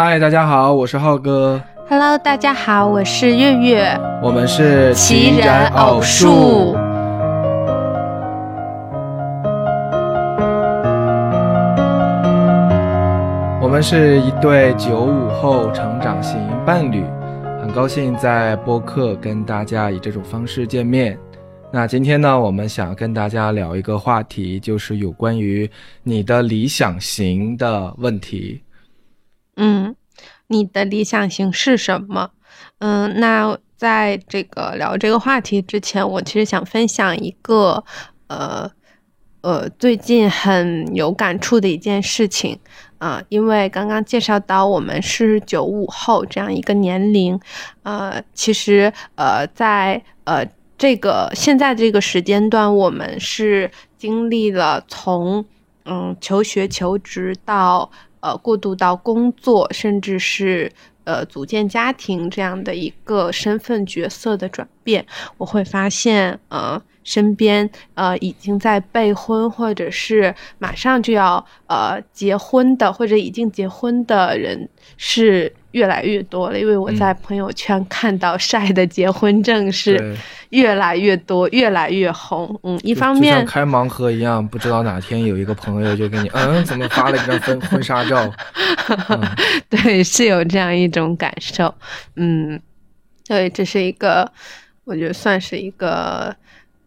[0.00, 1.60] 嗨，大家好，我是浩哥。
[1.88, 4.00] Hello，大家好，我是月月。
[4.22, 6.76] 我们是奇人偶数。
[13.60, 17.02] 我们是一对九五后成长型伴侣，
[17.60, 21.18] 很高兴在播客跟大家以这种方式见面。
[21.72, 25.68] 那今天呢，我们想跟大家聊一个话题，就是有关于
[26.04, 28.62] 你的理想型的问题。
[29.58, 29.94] 嗯，
[30.46, 32.30] 你的理想型是什么？
[32.78, 37.84] 嗯，那在这个聊这个话题之前，我其实想分享一个
[38.28, 38.70] 呃
[39.40, 42.58] 呃最近很有感触的一件事情
[42.98, 47.38] 啊、因为刚刚介绍到我们是九五后这样一个年龄，
[47.84, 50.44] 呃，其实呃在呃
[50.76, 55.44] 这个现在这个时间段，我们是经历了从
[55.84, 57.88] 嗯求学求职到
[58.20, 60.70] 呃过渡到工作，甚至是
[61.04, 80.14] 呃组建家庭这样的一个身份角色的转变，我会发现呃身边呃已经在备婚或者是马上就要呃结婚的或者已经结婚的人是越来越多了，因为我在朋友圈看到晒的结婚证是
[80.50, 82.58] 越来越多，越来越红。
[82.62, 88.30] 嗯，一方面就像开盲盒一样，不知道哪天有一个朋友就给你，嗯，怎么发了一张婚婚纱照？
[89.08, 89.22] 嗯
[89.70, 91.74] 对，是有这样一种感受。
[92.16, 92.60] 嗯，
[93.26, 94.30] 对，这是一个，
[94.84, 96.34] 我觉得算是一个，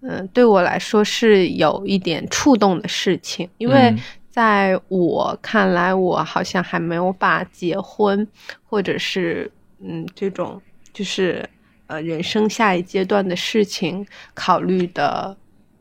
[0.02, 4.00] 嗯、对我来说是有一点触动的事情，因为嗯
[4.30, 8.28] 在我看来，我好像还没有把结婚
[8.64, 9.52] 或者是
[9.84, 10.62] 嗯这种
[10.94, 11.48] 就是
[11.88, 15.36] 呃人生下一阶段的事情考虑的。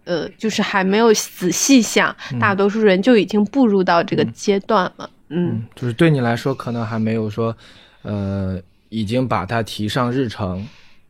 [0.05, 5.09] 呃，就是还没有仔细想，大多数人就已经步入到这个阶段了。
[5.29, 7.57] 嗯嗯，就是对你来说，可能还没有说，
[8.03, 10.67] 呃，已经把它提上日程，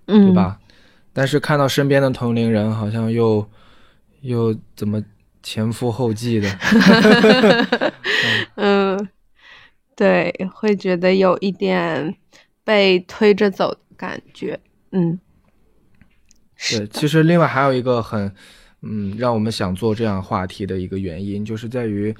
[0.06, 0.58] 嗯，对吧？
[1.12, 3.46] 但是看到身边的同龄人，好像又
[4.22, 5.02] 又怎么
[5.42, 6.48] 前赴后继的，
[8.56, 9.08] 嗯，
[9.96, 12.14] 对，会觉得有一点
[12.62, 14.58] 被推着走的感觉。
[14.92, 15.18] 嗯，
[16.56, 18.32] 是对，其实另外还有一个很，
[18.82, 22.14] 嗯，让我们想做这样话题的一个原因，就是在于，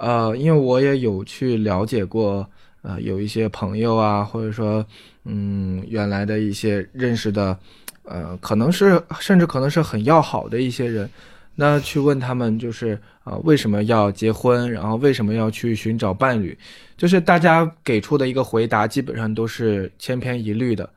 [0.00, 2.48] 呃，因为我也有去了解过，
[2.82, 4.84] 呃，有一些朋友啊，或者说，
[5.24, 7.58] 嗯，原来的一些认识的，
[8.04, 11.08] 呃，可能是甚至可能是很要好的一些人，
[11.54, 12.94] 那去问他们就是
[13.24, 16.56] 啊、呃为什么要结婚，然后为什么要去寻找伴侣，
[16.96, 20.88] 就是大家给出的一个回答基本上都是千篇一律的。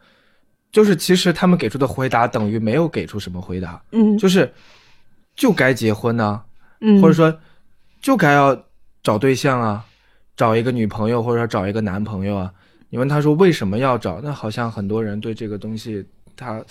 [0.70, 4.52] 就是其实他们给出的回答等于没有给出什么回答，嗯，就是
[5.34, 6.42] 就该结婚呢、
[6.82, 7.36] 嗯，或者说
[8.02, 8.56] 就该要
[9.02, 9.86] 找对象啊，
[10.36, 12.52] 找一个女朋友或者说找一个男朋友啊。
[12.90, 16.62] 你问他说为什么要找，那好像很多人对这个东西他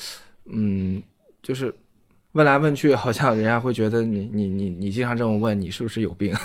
[0.51, 1.03] 嗯
[1.43, 1.73] 就是
[2.33, 6.35] 问来问去，好像人家会觉得你你你你经常这么问，你是不是有病？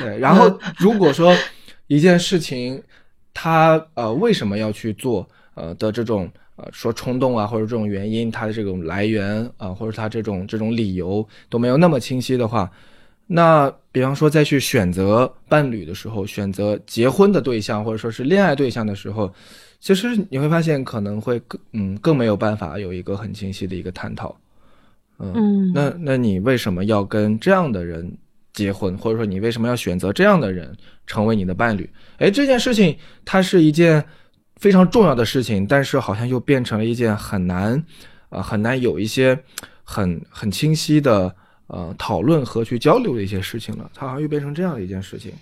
[0.00, 1.34] 对，然后如果说
[1.86, 2.82] 一件事情，
[3.32, 12.70] 他呃为什么要去做呃的这种呃说冲动啊或者这种原因，他的这种来源啊、或者他这种这种理由都没有那么清晰的话，
[13.26, 19.32] 那比方说再去选择伴侣的时候，选择结婚的对象或者说是恋爱对象的时候，
[19.94, 24.36] 其实你会发现可能会更嗯更没有办法有一个很清晰的一个探讨。
[25.20, 28.12] 嗯，嗯，那那你为什么要跟这样的人
[28.52, 30.76] 结婚，或者说你为什么要选择这样的人
[31.06, 31.88] 成为你的伴侣？
[32.18, 34.04] 哎，这件事情它是一件
[34.56, 37.80] 非常重要的事情，但是好像又变成了一件很难，
[38.30, 39.38] 呃，很难有一些
[39.84, 41.32] 很很清晰的
[41.68, 43.88] 呃讨论和去交流的一些事情了。
[43.94, 45.32] 它好像又变成这样的一件事情。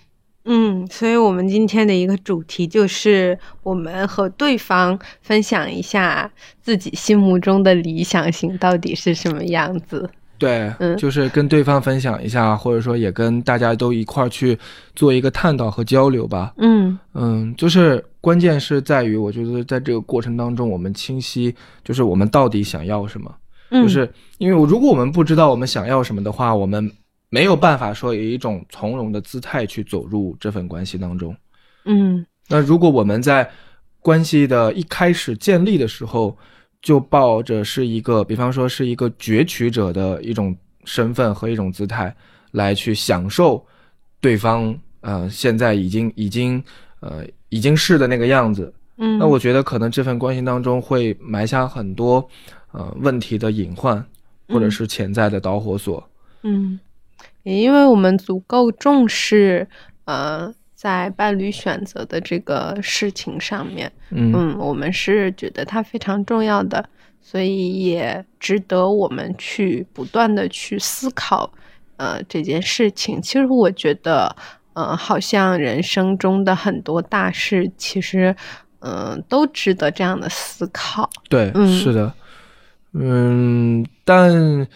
[0.45, 10.09] 嗯，所以我们今天的一个主题就是我们和对方分享一下自己心目中的理想型到底是什么样子。
[10.37, 14.57] 对，嗯就是跟对方分享一下，或者说也跟大家都一块儿去
[14.93, 16.53] 做一个探讨和交流吧。
[16.57, 23.33] 嗯嗯，就是关键是在于，我觉得在这个过程当中，我们清晰，就是我们到底想要什么。
[23.69, 24.07] 嗯，就是
[24.37, 26.91] 因为我如果我们不知道我们想要什么的话，我们
[27.35, 31.35] 没有办法说以一种从容的姿态去走入这份关系当中。
[31.83, 33.49] 嗯那如果我们在
[33.99, 36.37] 关系的一开始建立的时候，
[36.81, 40.55] 就抱着是一个，比方说是一个攫取者的一种
[40.85, 42.15] 身份和一种姿态
[42.51, 43.65] 来去享受
[44.21, 46.63] 对方呃现在已经已经
[47.01, 52.25] 呃已经是的那个样子，嗯，那我觉得可能这份关系当中会埋下很多
[52.71, 54.01] 呃问题的隐患，
[54.47, 56.01] 或者是潜在的导火索。
[56.43, 56.79] 嗯，
[57.45, 59.67] 也因为我们足够重视，
[60.05, 66.83] 呃，在伴侣选择的这个事情上面，嗯嗯，我们是觉得它非常重要的，
[67.21, 71.51] 所以也值得我们去不断的去思考，
[71.97, 73.21] 呃，这件事情。
[73.21, 74.35] 其实我觉得，
[74.73, 78.35] 呃，好像人生中的很多大事，其实，
[78.79, 81.07] 嗯、都值得这样的思考。
[81.29, 82.11] 对，嗯是的，
[82.93, 84.67] 嗯，但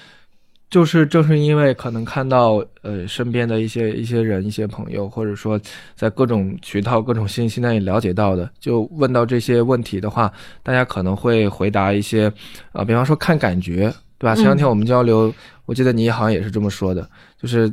[0.70, 5.60] 就是正是因为可能看到呃身边的一些一些人、一些朋友，或者说
[5.96, 10.32] 在各种渠道、各种信息那里了解到的，就问到这些问题的话，
[10.62, 12.32] 大家可能会回答一些，
[12.72, 14.36] 啊、比方说看感觉，对吧？
[14.36, 15.34] 前两天我们交流，
[15.66, 17.10] 我记得你好像也是这么说的，
[17.42, 17.72] 就是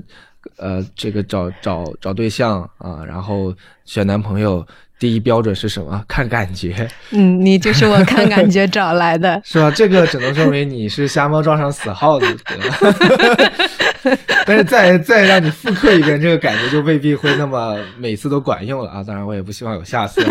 [0.56, 3.54] 呃，这个找找找对象啊，然后
[3.84, 4.66] 选男朋友。
[4.98, 6.02] 第一标准是什么？
[6.08, 9.40] 看感觉，嗯，你就是我看感觉找来的。
[9.44, 9.70] 是吧？
[9.70, 12.26] 这个只能说明你是瞎猫撞上死耗子？
[14.46, 19.02] 但是再再让你复刻一遍，这个感觉就未必会那么每次都管用了啊！
[19.02, 20.24] 当然，我也不希望有下次。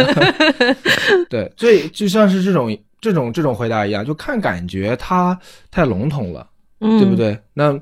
[1.30, 5.38] 对，所以就像是这种这种这种回答一样，就看感觉，它
[5.70, 6.48] 太笼统了，
[6.80, 7.16] 嗯，对不？
[7.16, 7.38] 对？
[7.54, 7.78] 那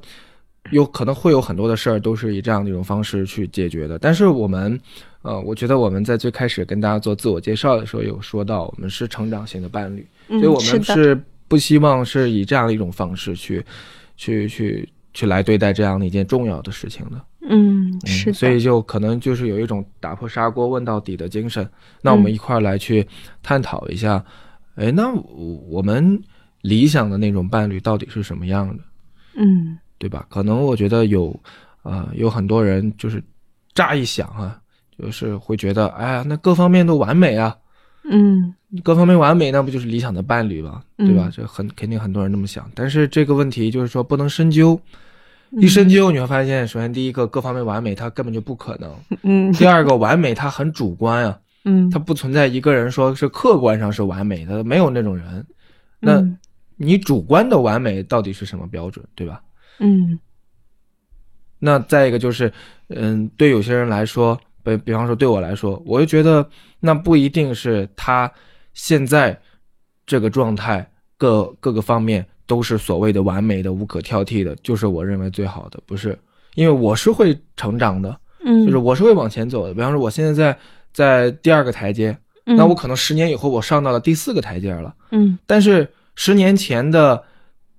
[0.72, 4.00] 有可能会有很多的事儿都是以这样的一种方式去解决的。
[4.00, 4.80] 但是我们，
[5.24, 10.06] 呃，我觉得我们在最开始跟大家做自我介绍的时候有说到，我们是成长型的伴侣。
[10.28, 13.66] 嗯，所以我们是不希望是以这样的一种方式去，
[14.16, 17.26] 去去去来对待这样的一件重要的事情的。
[17.50, 21.68] 嗯，嗯是的，所以就可能就是有一种打破砂锅问到底的精神。
[22.02, 23.06] 那我们嗯一块儿来去
[23.42, 24.24] 探讨一下，
[24.76, 26.22] 哎，那我我们
[26.62, 28.84] 理想的那种伴侣到底是什么样的，
[29.36, 30.26] 嗯对吧？
[30.30, 31.38] 可能我觉得有，
[31.84, 33.24] 呃，有很多人就是
[33.74, 34.60] 乍一想啊，
[35.04, 37.56] 就是会觉得，哎呀，那各方面都完美啊，
[38.10, 38.54] 嗯。
[38.84, 40.82] 各方面完美，那不就是理想的伴侣吗？
[40.98, 41.26] 对吧？
[41.28, 44.80] 嗯这很肯定很多人这么想，但是这个问题就是说不能深究。
[45.52, 45.62] 嗯。
[45.62, 48.90] 一深究，你会发现，首先第一个各方面完美，它根本就不可能；
[49.22, 49.52] 嗯。
[49.54, 55.46] 第二个完美，它很主观啊，嗯，它不存在一个人说是客观上是完美的，没有那种人。
[56.00, 56.38] 那嗯
[56.76, 59.40] 你主观的完美到底是什么标准，对吧？
[59.78, 60.18] 嗯。
[61.60, 62.52] 那再一个就是，
[62.90, 66.48] 嗯，对有些人来说，比比方说对我来说，我就觉得
[66.80, 68.32] 那不一定是他
[68.74, 69.38] 现在
[70.06, 76.18] 这个状态各各个方面都是所谓的完美的、无可挑剔的，就是我认为最好的，不是？
[76.56, 78.16] 因为我是会成长的，
[78.46, 79.74] 嗯，就是我是会往前走的。
[79.74, 80.58] 比方说，我现在在
[80.92, 82.16] 在第二个台阶，
[82.46, 87.24] 那我可能十年以后我上到了第四个台阶了，嗯但是十年前的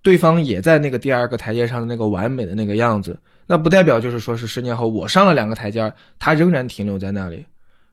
[0.02, 3.16] 对方也在那个第二个台阶上的那个完美的那个样子，
[3.46, 7.44] 那不代表就是说是十年后我上了两个台阶儿，他仍然停留在那里。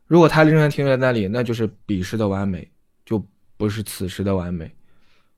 [0.07, 2.68] 如果他仍然停留在那里，那就是彼时的完美，
[3.06, 3.24] 就
[3.57, 4.69] 不是此时的完美。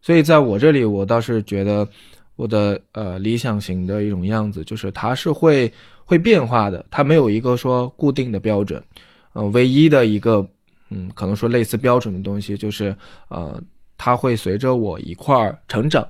[0.01, 1.87] 所以在我这里，我倒是觉得
[2.35, 5.71] 我的呃理想型的一种样子，就是它是会
[6.03, 8.83] 会变化的，它没有一个说固定的标准。
[9.33, 10.45] 呃，唯一的一个
[10.89, 12.95] 嗯，可能说类似标准的东西，就是
[13.29, 13.61] 呃，
[13.97, 16.07] 它会随着我一块儿成长，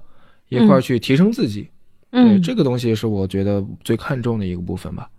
[0.50, 1.62] 一块儿去提升自己。
[1.62, 1.70] 对，
[2.13, 5.10] 嗯，这个东西是我觉得最看重的一个部分吧。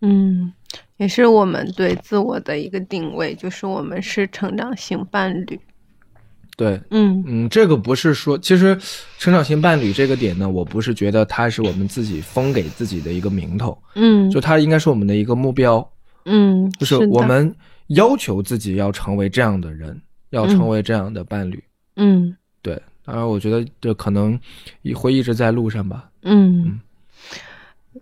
[0.00, 0.52] 嗯，
[0.96, 5.58] 也是我们对自我的一个定位，就是我们是成长型伴侣。
[6.56, 7.24] 对，嗯。
[7.26, 8.78] 嗯，这个不是说，其实
[9.18, 15.90] 成长型伴侣这个点呢，我不是觉得它是我们自己封给自己的一个名头，嗯，就它应该是我们的一个目标，
[16.26, 17.52] 嗯，就是我们
[17.88, 20.00] 要求自己要成为这样的人，
[20.30, 20.68] 要成嗯。
[20.68, 21.62] 为这样的伴侣。
[21.96, 22.36] 嗯。
[22.62, 24.38] 对，当然我觉得这可能
[24.82, 26.10] 也会一直在路上吧。
[26.22, 26.80] 嗯嗯，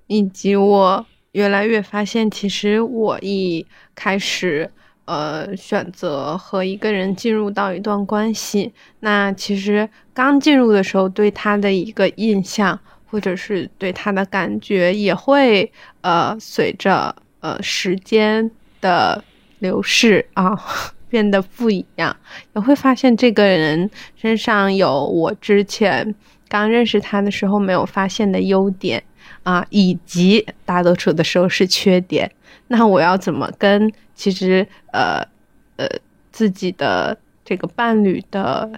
[0.06, 4.70] 以及我越来越发现，其实我一开始
[5.06, 19.24] 呃选择和一个人进入到一段关系，那其实刚进入的时候对他的一个印象，或者是对他的感觉，也会呃随着呃时间的
[19.58, 20.56] 流逝啊。
[21.12, 22.16] 变得不一样，
[22.54, 26.14] 也会发现这个人身上有我之前
[26.48, 29.02] 刚认识他的时候没有发现的优点
[29.42, 32.30] 啊，以及大多数的时候是缺点。
[32.68, 35.20] 那我要怎么跟其实呃
[35.76, 35.86] 呃
[36.30, 37.14] 自己的
[37.44, 38.70] 这个伴侣的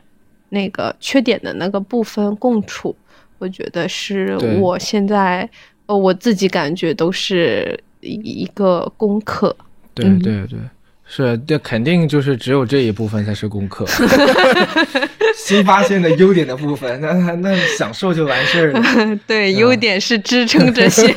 [0.48, 2.96] 那个缺点的那个部分共处？
[3.38, 5.48] 我觉得是我现在
[5.86, 9.56] 呃我自己感觉都是一一个功课。
[9.94, 10.58] 对嗯对对，
[11.06, 13.84] 是，这肯定就是只有这一部分才是功课。
[15.36, 18.82] 新发现的优点的部分， 那那那享受就完事儿了。
[19.26, 21.14] 对，嗯优点是支撑这些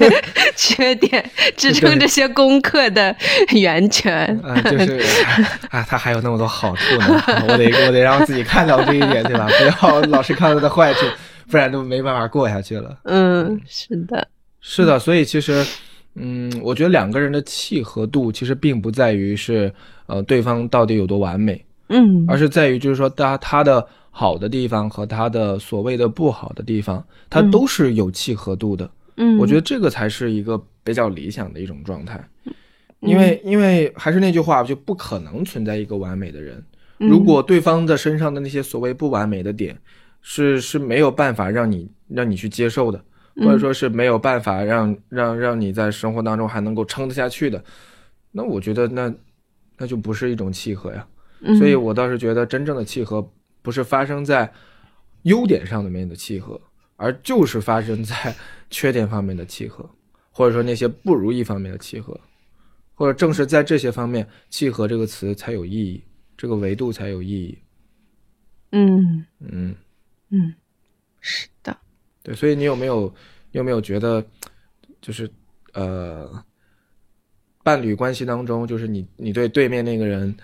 [0.55, 1.23] 缺点、
[1.55, 3.15] 支撑这些功课的
[3.53, 4.25] 源泉。
[4.43, 5.01] 啊、就是
[5.69, 9.47] 啊，它还有那么多好处呢，我得我得让自己看到这一点，对吧？
[9.47, 11.05] 不要老是看到他的坏处，
[11.49, 12.97] 不然都没办法过下去了。
[13.05, 14.27] 嗯，是的，
[14.59, 15.65] 是的，所以其实，
[16.19, 19.71] 嗯，我觉得两个人的契合度其实并不在于是
[20.07, 28.89] 呃对方到底有多完美，嗯而是在于就是说他他的好的地方和他的所谓的不好的地方，他嗯都是有契合度的。
[29.17, 32.23] 嗯，我觉得这个才是一个比较理想的一种状态，
[33.01, 36.57] 因为因为还是那句话，就不可能存在一个完美的人。
[36.99, 39.77] 嗯如果对方的身上的那些所谓不完美的点，
[40.23, 42.99] 是是没有办法让你让你去接受的，
[43.37, 47.63] 或者说是没有办法让让让你在生活当中还能够撑得下去的，
[48.31, 49.13] 那我觉得那
[49.77, 51.07] 那就不是一种契合呀。
[51.41, 53.21] 嗯所以我倒是觉得真正的契合
[53.61, 54.51] 不是发生在
[55.21, 56.59] 优点上面的契合，
[56.95, 58.35] 而就是发生在
[58.71, 59.87] 缺点方面的契合，
[60.31, 62.19] 或者说那些不如意方面的契合，
[62.95, 66.03] 或者正是在这些方面，契合这个词才有意义，
[66.35, 67.57] 这个维度才有意义。
[68.71, 69.75] 嗯嗯，
[70.29, 70.55] 嗯，
[71.21, 71.77] 是的，
[72.27, 73.07] 对，所以你有没有
[73.53, 74.21] 你有没有觉得，
[74.99, 75.29] 就是
[75.71, 76.43] 呃，
[77.63, 80.35] 伴侣关系当中，就是你你对对面那个人，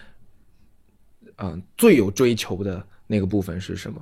[1.35, 4.01] 啊、最有追求的那个部分是什么？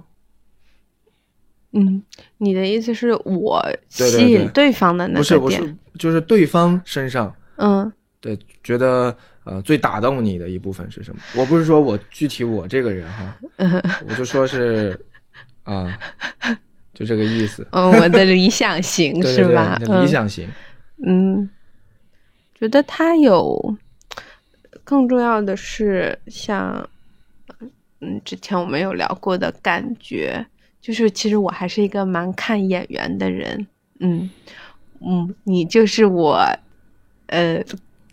[1.72, 2.04] 嗯，
[2.38, 3.60] 你的意思是我
[3.90, 5.60] 吸引对对方的那不是个点？
[5.62, 11.22] 不是，就是对方身上，嗯对，觉得呃最打动你的一部分是什么？
[11.36, 13.36] 我不是说我具体我这个人哈，
[14.08, 15.04] 我就说是
[15.64, 15.98] 啊，
[17.02, 19.78] 就这个意思，嗯，我的理想型对对对，是吧？
[20.02, 20.48] 理想型，
[21.06, 21.50] 嗯，
[22.54, 23.76] 觉得他有
[24.84, 26.88] 更重要的是像，
[28.02, 30.46] 嗯，之前我们有聊过的感觉，
[30.80, 33.68] 就是其实我还是一个蛮看眼缘的人，
[34.00, 34.30] 嗯。
[35.04, 36.40] 嗯，你就是我，
[37.26, 37.60] 呃，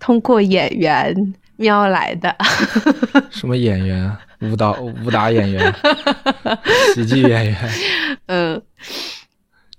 [0.01, 2.35] 通过眼缘瞄来的，
[3.31, 4.19] 什么演员啊？
[4.41, 4.73] 舞蹈
[5.05, 5.75] 武打演员，
[6.95, 7.71] 喜剧演员。
[8.27, 8.63] 嗯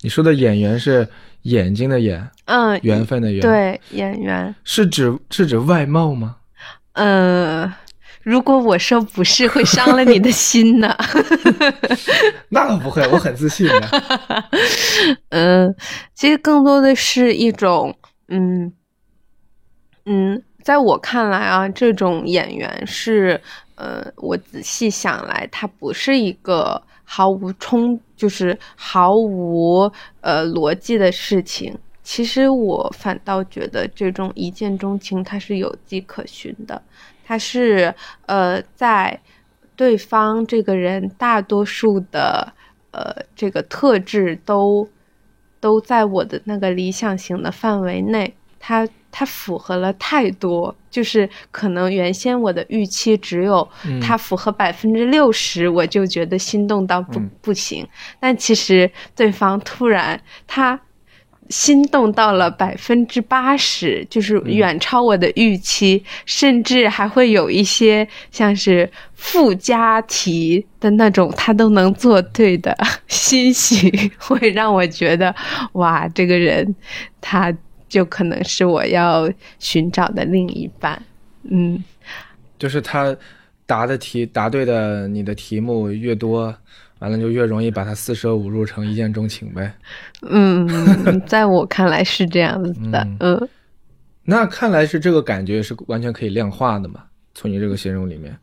[0.01, 1.07] 你说的演员是
[1.43, 6.36] 眼睛的眼，嗯，缘分的缘，，对演员，是指是指外貌吗？
[6.93, 7.71] 嗯。
[8.21, 10.93] 如果我说不是，会伤了你的心呢。
[12.50, 14.43] 那倒不会，我很自信的。
[15.29, 15.74] 嗯，
[16.13, 18.71] 其实更多的是一种，嗯
[20.05, 23.42] 嗯，在我看来啊，这种演员是，
[23.74, 31.76] 呃，我仔细想来，他不是一个毫无冲，就是毫无呃逻辑的事情。
[32.04, 36.80] 其实我反倒觉得这种一见钟情，它是有迹可循的，
[37.26, 37.92] 它是
[38.28, 39.20] 呃在
[39.76, 42.54] 对方这个人大多数的
[42.92, 44.88] 呃这个特质都
[45.60, 54.00] 都在我的那个理想型的范围内，他它符合了太多，就是可能原先我的预期只有嗯。
[54.00, 57.30] 它符合百分之六十，我就觉得心动到不嗯。
[57.42, 57.88] 不行，
[58.20, 60.80] 但其实对方突然他。
[61.50, 75.36] 心动到了百分之八十，就是远超我的预期，甚至还会有一些像是附加题的那种，他都能做对的 欣喜，会让我觉得
[75.72, 76.75] 哇，这个人
[77.20, 77.51] 他
[77.89, 79.29] 就可能是我要
[79.60, 81.01] 寻找的另一半。
[81.43, 81.84] 嗯
[82.58, 83.15] 就是他
[83.65, 86.55] 答的题答对的你的题目越多，
[87.00, 89.74] 完了就越容易把他四舍五入成一见钟情呗。
[90.22, 90.67] 嗯，
[91.25, 93.08] 在我看来是这样子的。
[93.19, 93.50] 嗯
[94.24, 97.03] 那看来是这个感觉是完全可以量化的嘛？
[97.34, 98.38] 从你这个形容里面，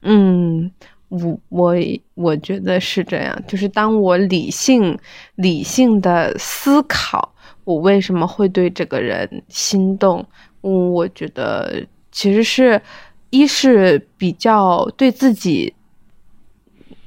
[0.00, 0.70] 嗯，
[1.08, 1.74] 我我
[2.14, 4.98] 我觉得是这样，就是当我理性
[5.34, 7.34] 理性的思考
[7.66, 10.24] 我为什么会对这个人心动，
[10.62, 12.80] 嗯，我觉得其实是
[13.30, 15.74] 一是比较对自己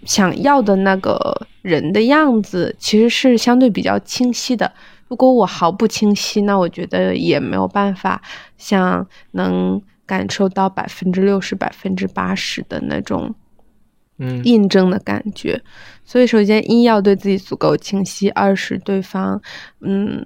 [0.03, 4.69] 想要的那个人的样子，其实是相对比较清晰的。
[5.07, 8.21] 如果我毫不清晰，那我觉得也没有办法
[8.57, 13.33] 像能感受到百分之六十、百分之八十的那种
[14.17, 15.61] 嗯印证的感觉。
[16.03, 19.41] 所以，首先一要对自己足够清晰，二是对方
[19.79, 20.25] 嗯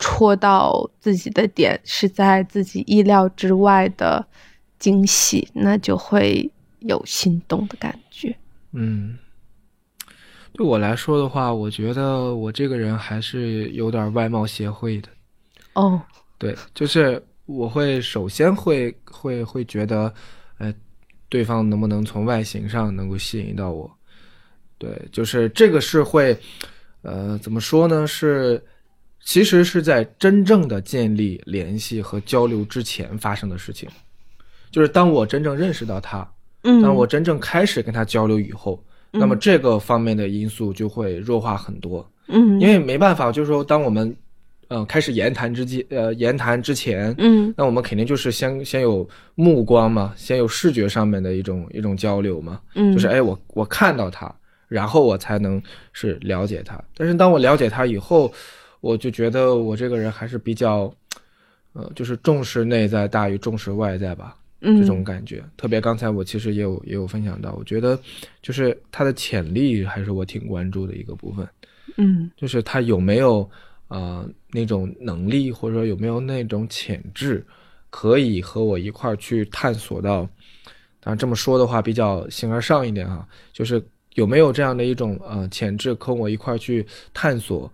[0.00, 4.26] 戳到自己的点是在自己意料之外的
[4.78, 8.34] 惊喜，那就会有心动的感觉。
[8.72, 9.16] 嗯，
[10.54, 15.08] 对我来说的话，我觉得我这个人还是有点外貌协会的。
[15.74, 16.00] 哦，
[16.38, 20.12] 对，就是我会首先会会会觉得，
[20.58, 20.72] 呃，
[21.28, 23.90] 对方能不能从外形上能够吸引到我？
[24.78, 26.34] 对，就是这个是会，
[27.02, 28.06] 呃，怎么说呢？
[28.06, 28.64] 是
[29.30, 33.88] 其实是在真正的建立联系和交流之前发生的事情。
[34.72, 36.28] 就是当我真正认识到他，
[36.64, 38.82] 嗯，当我真正开始跟他交流以后，
[39.12, 42.04] 那么这个方面的因素就会弱化很多。
[42.26, 44.12] 嗯，因为没办法，就是说，当我们
[44.66, 54.34] 呃开始言谈之际，呃言谈之前，嗯那我们肯定就是先先有目光嘛，先有视觉上面的一种一种交流嘛，嗯，就是哎我我看到他，
[54.66, 56.82] 然后我才能是了解他。
[56.96, 58.32] 但是当我了解他以后，
[58.80, 60.92] 我就觉得我这个人还是比较，
[61.72, 64.36] 呃，就是重视内在大于重视外在吧。
[64.62, 67.98] 这种感觉，特别刚才我其实也有也有分享到，我觉得
[68.42, 71.48] 就是他的潜力还是我挺关注的一个部分，
[71.96, 73.50] 嗯就是他有没有
[73.88, 77.42] 呃那种能力，或者说有没有那种潜质，
[77.88, 80.28] 可以和我一块儿去探索到。
[81.02, 83.82] 当然这么说的话比较形而上一点哈，就是
[84.16, 87.72] 有没有这样的一种呃潜质，和我一块儿去探索，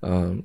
[0.00, 0.42] 嗯、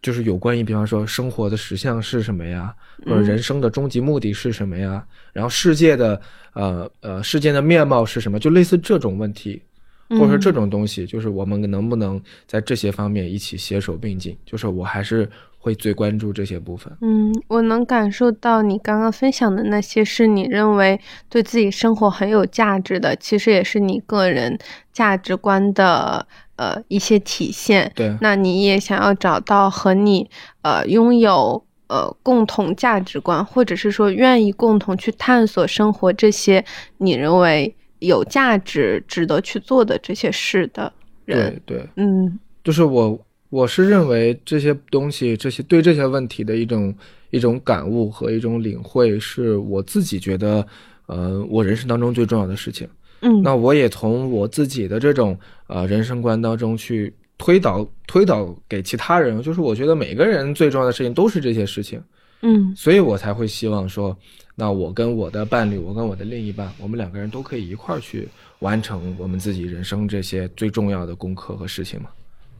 [0.00, 5.04] 就是有关于比方说生活的实相是什么呀，或者人生的终极目的是什么呀？
[5.32, 6.20] 然后世界的
[6.54, 8.38] 呃呃世界的面貌是什么？
[8.38, 9.62] 就类似这种问题，
[10.10, 14.36] 或者说这种东西，就是我们能不能在这些方面一起携手并进？
[14.46, 16.90] 就是我还是会最关注这些部分。
[17.00, 20.98] 嗯，我能感受到你刚刚分享的那些是你认为
[21.28, 24.58] 对自己生活很有价值的，其实也是你个人
[24.92, 27.92] 价值观的呃一些体现。
[27.94, 30.30] 对，那你也想要找到和你
[30.62, 36.64] 呃拥有呃共同价值观，或者是说愿意共同去探索生活这些
[36.98, 40.92] 你认为有价值、值得去做的这些事的
[41.24, 41.60] 人。
[41.66, 43.18] 对对，嗯就是我
[43.50, 46.94] 我是认为这些东西，这些对这些问题的一种
[47.30, 50.66] 一种感悟和一种领会，是我自己觉得
[51.06, 52.88] 呃我人生当中最重要的事情。
[53.20, 62.00] 嗯，那我也从我自己的这种呃人生观当中去推导推导给其他人，就是我觉得每个人最重要的事情都是这些事情，
[62.42, 64.16] 嗯所以我才会希望说，
[64.60, 72.10] 那我跟我的伴侣，我跟我的另一半，我们两个人都可以一块儿去完成我们自己人生这些最重要的功课和事情嘛。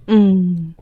[0.07, 0.73] 嗯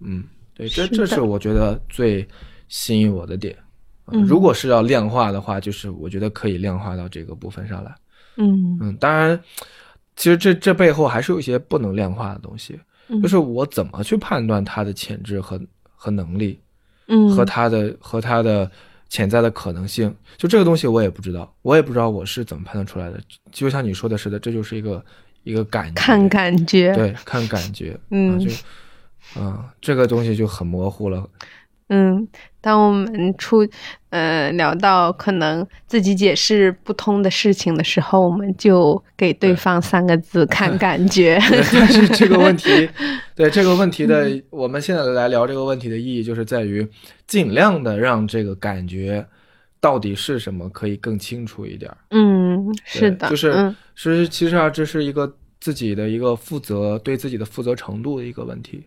[0.00, 2.28] 嗯，对，这这是我觉得最
[2.68, 3.56] 吸引我的点。
[4.04, 7.94] 如果是要量化的话，就是我觉得可以量化到这个部分上来。
[8.36, 9.40] 嗯嗯，当然，
[10.16, 15.58] 其实这这背后还是有一些不能量化的东西，嗯，就是我怎么去判断他的潜质和
[15.94, 16.60] 和能力
[17.06, 18.70] 嗯和他的和他的
[19.12, 23.20] 潜在的可能性，就这个东西我也不知道，我也不知道我是怎么判断出来的。
[23.50, 25.04] 就像你说的似的，这就是一个
[25.42, 26.94] 一个感觉看感觉。
[26.94, 31.28] 对，看感觉，嗯啊、就啊、这个东西就很模糊了。
[31.88, 32.26] 嗯，
[32.60, 33.68] 当我们出
[34.10, 41.38] 呃聊到可能自己解释不通的事情的时候，我们就给对方三个字：看 感觉。
[41.72, 42.88] 但是这个问题，
[43.34, 46.86] 对这个问题的，我们现在来聊这个问题的意义，就是在于
[47.26, 49.26] 尽量的让这个感觉
[49.80, 51.96] 到底是什么可以更清楚一点儿。
[52.10, 58.86] 嗯，是的，就是嗯是其实啊，这是一个自己的一个负责对自己的负责程度的一个问题。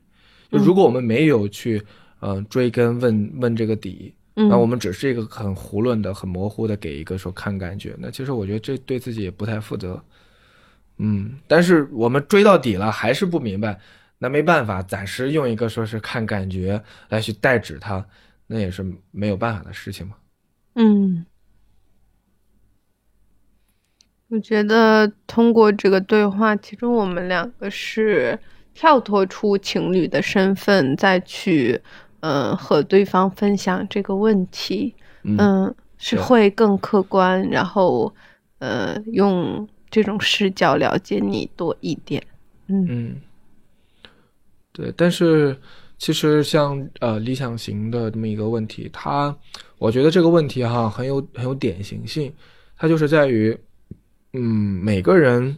[0.51, 1.81] 就如果我们没有去
[2.25, 10.03] 呃追根问问这个底，嗯，那我们只是一个很胡乱的、很模糊的给一个说看感觉，那其实我觉得这对自己也不太负责。
[10.97, 13.77] 嗯，但是我们追到底了还是不明白，
[14.17, 18.03] 那没办法，暂时用一个说是看感觉来去代指它，
[18.47, 20.15] 那也是没有办法的事情嘛。
[20.75, 21.25] 嗯，
[24.29, 28.39] 我觉得通过这个对话，其实我们两个是
[28.73, 31.81] 跳脱出情侣的身份，再去嗯、
[32.25, 34.95] 呃和对方分享这个问题。
[35.21, 38.13] 嗯嗯，是会更客观，然后
[38.59, 42.21] 呃用这种视角了解你多一点。
[42.67, 43.15] 嗯嗯，
[44.71, 45.55] 对，但是
[45.97, 49.35] 其实像呃理想型的这么一个问题，它
[49.77, 52.33] 我觉得这个问题哈很有很有典型性，
[52.77, 53.57] 它就是在于，
[54.33, 54.41] 嗯，
[54.83, 55.57] 每个人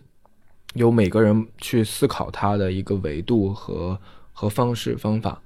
[0.76, 4.00] 有每个人去思考他的一个维度和
[4.32, 5.42] 和方式方法，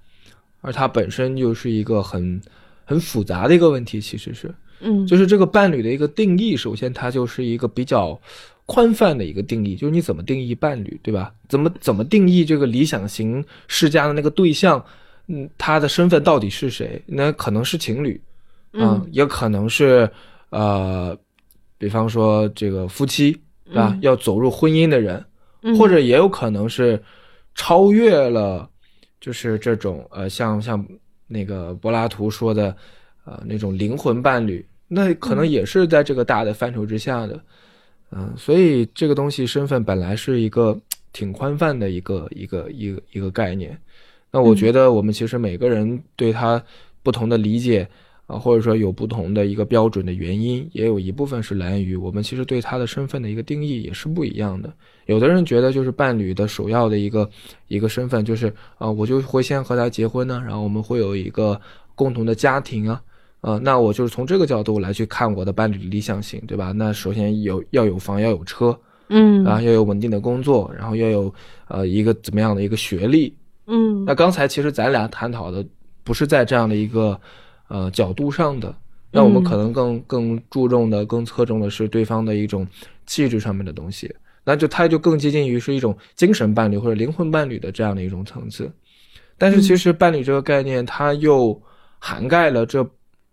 [0.62, 2.41] 而它本身就是一个很
[2.86, 4.54] 很复杂的一个问题，其实是。
[4.84, 8.19] 嗯，就是这个伴侣的一个定义，首先它就是一个比较
[8.65, 11.32] 宽泛的一个定义，就是你怎么定义伴侣，对吧？
[11.47, 14.84] 怎么怎么定义这个理想型世家的那个对象，
[15.28, 17.00] 嗯，他的身份到底是谁？
[17.06, 18.19] 那可能是情侣，
[18.71, 20.10] 啊嗯也可能是
[20.50, 21.15] 呃，
[21.78, 23.91] 比方说这个夫妻，对吧？
[23.93, 25.24] 嗯要走入婚姻的人，
[25.62, 27.00] 嗯或者也有可能是
[27.54, 28.67] 超越了，
[29.21, 30.86] 就是这种呃，像像
[31.27, 32.75] 那个柏拉图说的，
[33.23, 37.41] 呃，那种灵魂伴侣，那可能也是在这个大的范畴之下的，
[38.12, 40.77] 嗯、所以这个东西身份本来是一个
[41.13, 43.77] 挺宽泛的一个一个一个一个概念。
[44.31, 46.62] 那我觉得我们其实每个人对他
[47.03, 47.88] 不同的理解，
[48.27, 54.73] 啊，或者说有不同的一个标准的原因，也有一部分是来源于我们其实对他的身份的一个定义也是不一样的。
[55.12, 57.30] 有的人觉得就是伴侣的首要的一个
[57.67, 58.47] 一个身份就是
[58.78, 61.60] 啊，我就会先和他结婚呢，然后我们会有一个
[61.95, 63.02] 共同的家庭啊，
[63.41, 66.71] 啊，那我就是从这个角度来去看我的伴侣的理想型，对吧？
[66.71, 68.78] 那首先有要有房要有车，
[69.10, 71.34] 嗯啊，要有稳定的工作，然后要有
[71.67, 73.36] 呃一个怎么样的一个学历。
[73.67, 75.65] 嗯那刚才其实咱俩探讨的
[76.04, 77.19] 不是在这样的一个
[77.67, 78.74] 呃角度上的，
[79.12, 82.65] 那我们嗯可能更更注重的、更侧重的是对方的一种
[83.06, 88.71] 气质上面的东西，那就它就更接近于是一种精神伴侣或者灵魂伴侣的这样的一种层次。
[89.38, 91.60] 但是其实伴侣这个概念，它又
[91.99, 92.88] 涵盖了这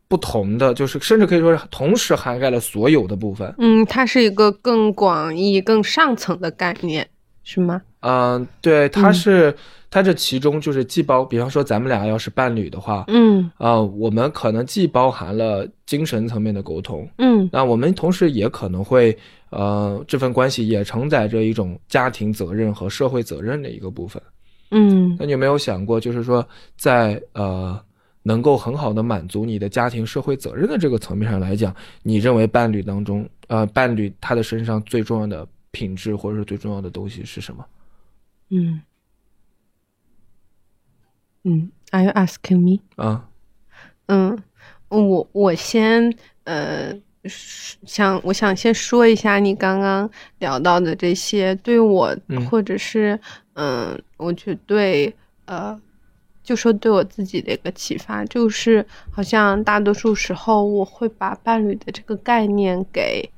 [0.09, 3.55] 不同的，就是甚至可以说是同时涵盖了所有的部分。
[3.59, 7.07] 嗯，它是一个更广义、更上层的概念，
[7.49, 7.81] 是吗？
[8.01, 9.57] 嗯、对，它嗯是、
[9.91, 19.17] 它这其中就是既包，比方说咱们俩要是伴侣的话，嗯啊、我们可能既包含了精神层面的沟通，嗯那我们同时也可能会，
[19.49, 24.23] 呃，这份关系也承载着一种家庭责任和社会责任的一个部分。
[24.71, 27.81] 嗯那你有没有想过，就是说在呃
[28.23, 37.67] 能够很好的满足你的家庭社会责任的这个层面上来讲，你认为伴侣当中，呃，伴侣他的身上最重要的品质或者是最重要的东西是什么？
[38.51, 38.83] 嗯
[41.45, 42.81] 嗯，Are you asking me？
[42.97, 43.29] 啊，
[44.07, 44.43] 嗯，
[44.89, 46.95] 我我先呃
[47.29, 53.19] 想我想先说一下你刚刚聊到的这些，对我、嗯或者是
[53.55, 55.79] 嗯，我觉得对呃，
[56.43, 63.31] 就说对我自己的一个启发，就是好像大多数时候我会把伴侣的这个概念给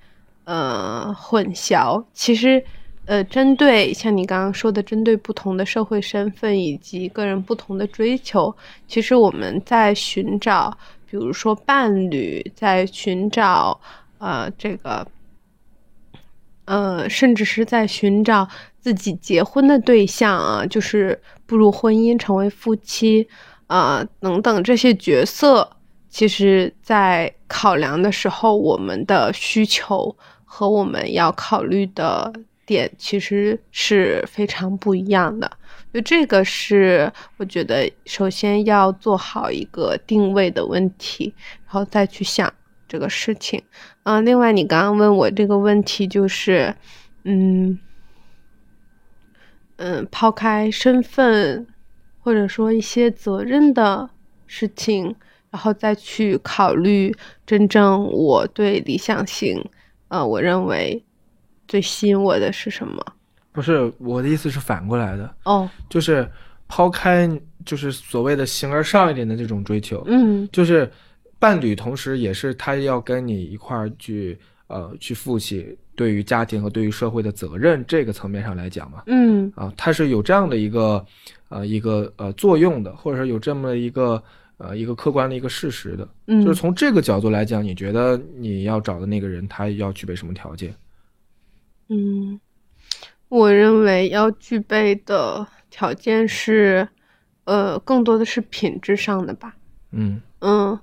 [0.50, 2.62] 呃混淆，其实。
[3.06, 8.54] 呃，针对像你刚刚说的，针对不同的社会身份以及个人不同的追求，
[8.86, 10.78] 其实我们在寻找，
[11.10, 13.80] 比如说伴侣，在寻找
[14.18, 15.04] 呃这个，
[16.66, 18.46] 呃，甚至是在寻找
[18.78, 23.26] 自己结婚的对象啊，就是步入婚姻、成为夫妻
[23.66, 25.68] 啊、等等这些角色，
[26.08, 30.14] 其实在考量的时候，我们的需求
[30.52, 32.32] 和我们要考虑的
[32.66, 35.48] 点其实是非常不一样的。
[35.94, 41.32] 就这个是我觉得首先要做好一个定位的问题，
[41.66, 42.52] 然后再去想
[42.88, 43.62] 这个事情。
[44.02, 46.74] 嗯、另外你刚刚问我这个问题，就是，
[47.22, 47.78] 嗯
[49.76, 51.64] 嗯，抛开身份
[52.18, 54.10] 或者说一些责任的
[54.48, 55.14] 事情，
[55.50, 57.14] 然后再去考虑
[57.46, 59.64] 真正我对理想型，
[60.10, 61.02] 呃，我认为
[61.66, 63.04] 最吸引我的是什么？
[63.52, 66.28] 不是，我的意思是反过来的，哦，就是
[66.68, 67.28] 抛开
[67.64, 70.48] 就是所谓的形而上一点的这种追求，嗯。
[70.52, 70.90] 就是
[71.38, 79.50] 伴侣，同时也是他要跟你一块儿去呃去负起对于家庭和对于社会的责任这个层面上来讲嘛，嗯。
[79.56, 81.04] 啊，它是有这样的一个
[81.48, 84.22] 呃一个呃作用的，或者说有这么一个
[84.60, 90.74] 呃一个客观的一个事实的，嗯，就是从这个角度来讲，你觉得你要找的那个人他要具备什么条件？
[91.88, 92.38] 嗯，
[93.28, 96.86] 我认为要具备的条件是，
[97.44, 99.56] 呃，更多的是品质上的吧。
[99.92, 100.78] 嗯，嗯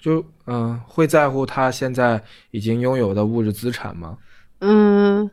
[0.00, 4.18] 就嗯、呃会在乎他现在已经拥有的物质资产吗？
[4.60, 5.30] 嗯，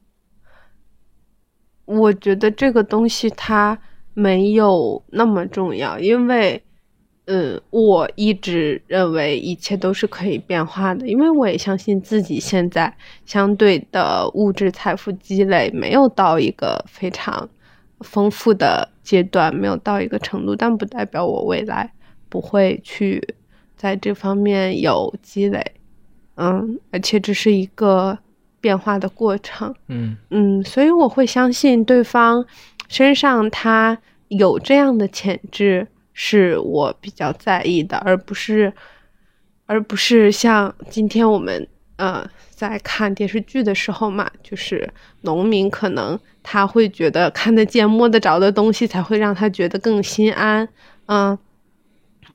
[1.85, 3.79] 我觉得这个东西它
[4.13, 6.63] 没有那么重要，因为，
[7.27, 17.49] 嗯，我一直认为一切都是可以变化的，因为我也相信自己现在相对的物质财富积累没有到一个非常
[18.01, 21.91] 丰富的阶段，没有到一个程度，但不代表我未来
[22.29, 23.35] 不会去
[23.75, 25.63] 在这方面有积累。
[26.35, 28.15] 嗯，而且这是一个
[28.61, 29.73] 变化的过程。
[29.87, 32.45] 嗯嗯，所以我会相信对方
[32.87, 38.71] 身上他有这样的潜质，是我比较在意的，而不是，
[39.65, 44.89] 而不是像今天我们呃在看电视剧的时候嘛，就是
[45.21, 50.67] 农民可能他会觉得看得见摸得着的东西才会让他觉得更心安，
[51.07, 51.37] 嗯、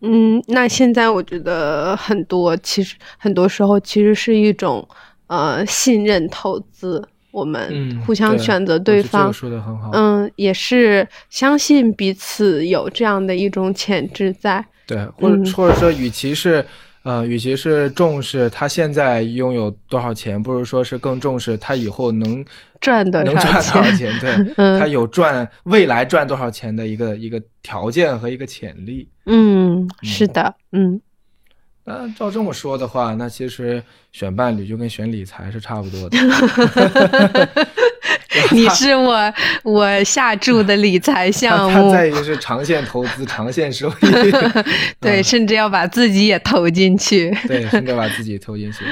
[0.02, 4.86] 嗯，那现在我觉得很多其实很多时候其实是一种
[5.26, 9.90] 呃信任投资，我们嗯，互相选择对方个，说的很好。
[9.92, 16.64] 嗯，也是相信彼此有这样的一种潜质在，对，或者、嗯或者说，与其是
[17.02, 22.44] 呃，与其是重视他现在拥有多少钱，不如说是更重视他以后能
[22.80, 23.96] 赚的能赚多少钱？
[23.96, 29.08] 钱，对， 嗯他有赚未来赚多少钱的一个一个条件和一个潜力。
[29.26, 31.00] 嗯，是的，嗯
[31.90, 36.16] 那照这么说的话，那其实选伴侣就跟选理财是差不多的。
[38.52, 39.32] 你是我
[39.64, 43.94] 我下注的理财项他目，在于是长线投资、长线收益，
[45.00, 47.36] 对，甚至要把自己也投进去。
[47.46, 48.84] 对，甚至把自己投进去。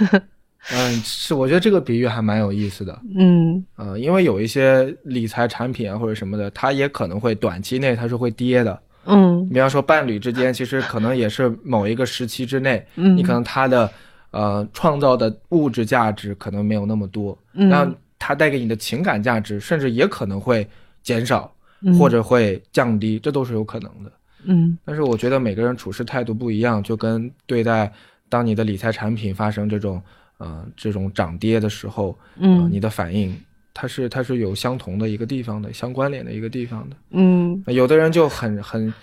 [0.72, 2.98] 嗯，是，我觉得这个比喻还蛮有意思的。
[3.18, 8.80] 嗯呃，因为有一些理财产品啊或者什么的，它也可能会短期内它是会跌的。
[9.06, 9.48] 嗯。
[9.48, 13.90] 比方说伴侣之间，其实可能也是某一个时期之内，嗯，你可能他的
[14.30, 17.68] 呃创造的物质价值可能没有那么多，嗯。
[17.68, 20.66] 那他带给你的情感价值，甚至也可能会
[21.02, 21.98] 减少嗯。
[21.98, 24.12] 或者会降低，这都是有可能的。
[24.44, 24.76] 嗯。
[24.84, 27.92] 但是我觉得每个人处事态度不一样，就跟对待
[28.28, 30.02] 当你的理财产品发生这种
[30.38, 33.36] 呃这种涨跌的时候，呃，嗯你的反应
[33.74, 36.96] 它是它是有相同的一个地方的，相关联的一个地方的。
[37.10, 38.94] 嗯有的人就很很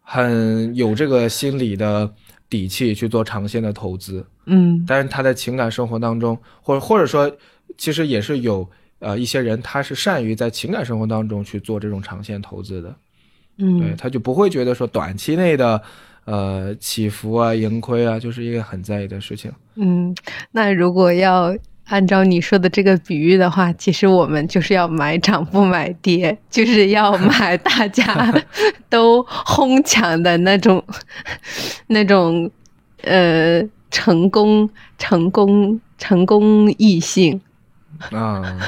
[0.00, 2.10] 很有这个心理的
[2.48, 7.30] 底气去做长线的投资，嗯但是他在情感生活当中，或者或者说，
[7.76, 8.66] 其实也是有
[9.00, 12.96] 呃一些人他是善于在情感生活当中去做这种长线投资的，
[13.58, 15.82] 嗯对，嗯他就不会觉得说短期内的
[16.24, 19.52] 呃起伏啊、盈亏啊，就是一个很在意的事情。
[19.74, 20.14] 嗯。
[20.50, 21.54] 那如果要
[21.86, 28.34] 按照你说的这个比喻的话，其实我们就是要买涨不买跌，就是要买大家
[28.88, 30.82] 都哄抢的那种
[31.86, 32.50] 那种
[33.02, 34.68] 呃成功
[34.98, 37.40] 成功成功异性。
[38.10, 38.58] 啊，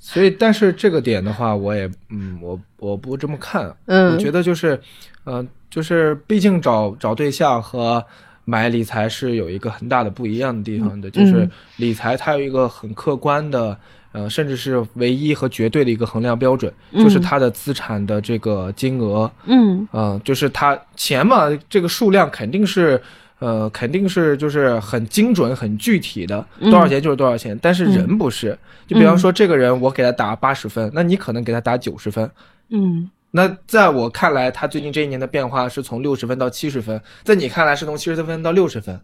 [0.00, 4.80] 所以但是这个点的话，我也嗯，我我不这么看，嗯我觉得就是，
[5.24, 8.04] 呃，就是毕竟找找对象和
[8.44, 13.76] 买理财是有一个很大的不一样的地方的，就是嗯理财它有一个很客观的。
[14.14, 23.02] 呃，甚至是唯一和绝对的一个衡量标准，就是嗯它的资产的这个金额，嗯嗯，就是它钱嘛，这个数量肯定是，
[23.40, 27.58] 呃，肯定是就是很精准、很具体的，嗯多少钱就是多少钱。
[27.60, 32.30] 但是人不是，就比方说这个人，我给他打八十分，那你可能给他打九十分。
[32.68, 39.00] 嗯那在我看来，他最近这一年的变化是从六十分到七十分，在你看来是从七十分到六十分，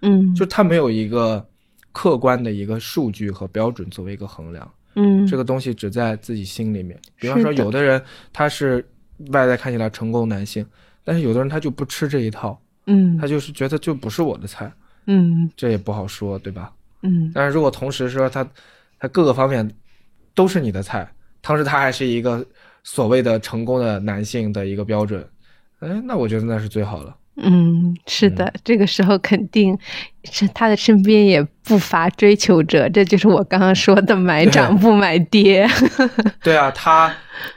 [0.00, 1.46] 嗯，就他没有一个
[1.92, 4.66] 客观的一个数据和标准作为一个衡量。
[4.94, 6.98] 嗯这个东西只在自己心里面。
[7.16, 8.82] 比方说，有的人他是
[9.32, 10.64] 外在看起来成功男性，
[11.04, 14.72] 但是有的人他就不吃这一套，嗯他就是觉得就不是我的菜，
[15.08, 16.72] 嗯这也不好说，对吧？
[17.02, 18.48] 嗯但是如果同时说他
[18.98, 19.70] 他各个方面
[20.34, 21.06] 都是你的菜，
[21.42, 22.42] 同时他还是一个
[22.84, 25.26] 所谓的成功的男性的一个标准，
[25.80, 27.16] 哎，那我觉得那是最好了。
[27.36, 29.76] 嗯，是的，这个时候肯定
[30.22, 35.66] 是他的身边也不乏追求者，这就是我刚刚说的 买涨不买跌。
[36.44, 37.12] 对啊，他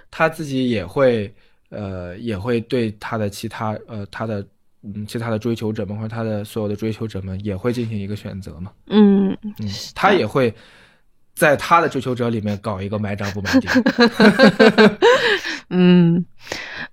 [0.09, 1.31] 他自己也会
[1.69, 4.43] 呃也会对他的其他呃他的
[4.81, 9.53] 嗯其他的追求者们或者他的所有的追求者们也会进行一个选择嘛，嗯嗯，
[9.93, 10.51] 他也会
[11.37, 13.69] 在他的追求者里面搞一个买涨不买跌，
[15.69, 16.25] 嗯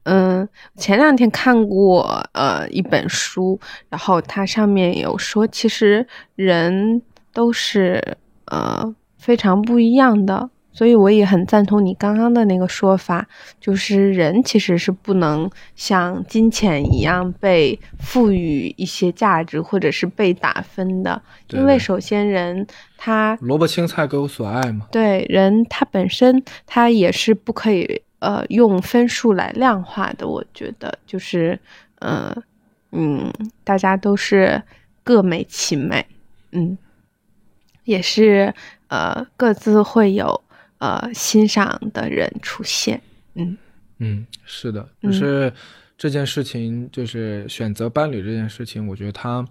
[0.02, 7.00] 嗯，前两天看过呃一本书，然后它上面有说，其实人
[7.32, 13.26] 都是呃非常不一样的，所以我也很赞同你刚刚的那个说法，
[13.60, 22.66] 就是人其实是不能像金钱一样被赋予一些价值或者是被打分的，对对因为首先人
[22.98, 30.98] 他萝卜青菜各有所爱嘛，对人他本身他也是不可以呃用分数来量化的，我觉得。
[31.06, 31.58] 就是
[32.00, 32.34] 呃
[32.90, 33.32] 嗯，
[33.62, 34.62] 大家都是
[35.02, 36.04] 各美其美，
[36.52, 36.76] 嗯，
[37.84, 38.52] 也是
[38.88, 40.42] 呃各自会有
[40.78, 43.00] 呃欣赏的人出现，
[43.34, 43.56] 嗯。
[43.98, 45.52] 嗯，是的，嗯就是
[45.96, 49.46] 这件事情，就是选择伴侣这件事情，我觉得它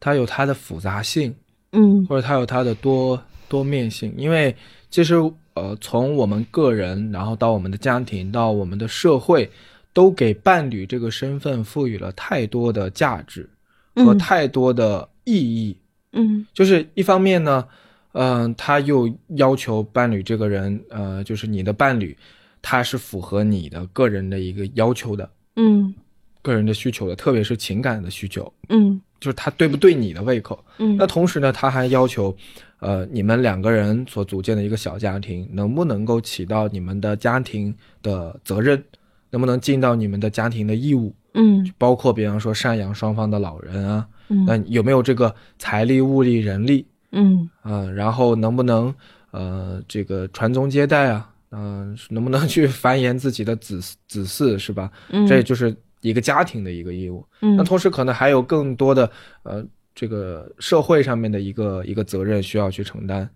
[0.00, 1.34] 它有它的复杂性，
[1.72, 2.04] 嗯。
[2.06, 4.56] 或者它有它的多多面性，因为
[4.88, 5.14] 其实
[5.54, 9.50] 呃，从我们个人，然后到我们的家庭，到我们的社会，
[9.92, 13.48] 都给伴侣这个身份赋予了太多的价值
[13.96, 14.18] 和嗯。
[14.18, 15.76] 太多的意义。
[16.12, 16.46] 嗯。
[16.54, 17.68] 就是一方面呢，
[18.12, 22.16] 嗯、他又要求伴侣这个人，呃，就是你的伴侣，
[22.60, 25.94] 他是符合你的个人的一个要求的，嗯。
[26.42, 29.00] 个人的需求的，特别是情感的需求，嗯。
[29.20, 30.64] 就是他对不对你的胃口。
[30.78, 30.96] 嗯。
[30.96, 32.34] 那同时呢，他还要求，
[32.78, 38.82] 呃，你们两个人所组建的一个小家庭，能不能够起到你们的家庭的责任，
[39.28, 41.70] 能不能尽到你们的家庭的义务，嗯。
[41.76, 44.46] 包括比方说赡养双方的老人啊，嗯。
[44.46, 48.94] 那嗯有没有这个财力、物力、人力嗯啊、然后能不能
[49.30, 54.90] 呃这个传宗接代啊，嗯、能不能去繁衍自己的子子嗣是吧？
[55.10, 57.26] 嗯，这就是一个家庭的一个义务。
[57.40, 59.10] 嗯那同时可能还有更多的
[59.42, 63.28] 呃这个社会上面的一个一个责任需要去承担，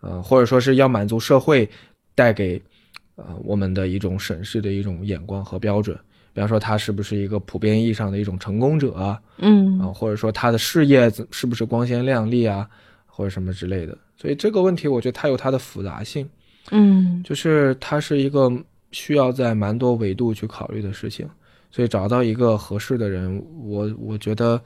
[0.00, 1.68] 呃或者说是要满足社会
[2.14, 2.60] 带给
[3.16, 5.96] 呃我们的一种审视的一种眼光和标准。
[6.32, 12.68] 比方说他是不是一个普遍意义上的一种成功者啊，嗯啊或者说他的事业怎是不是光鲜亮丽啊，
[13.18, 13.98] 或者什么之类的。
[14.16, 16.24] 所以这个问题，我觉得它有它的复杂性，
[16.70, 18.48] 嗯就是它是一个
[18.92, 21.28] 需要在蛮多维度去考虑的事情。
[21.72, 24.60] 所以找到一个合适的人，我我觉得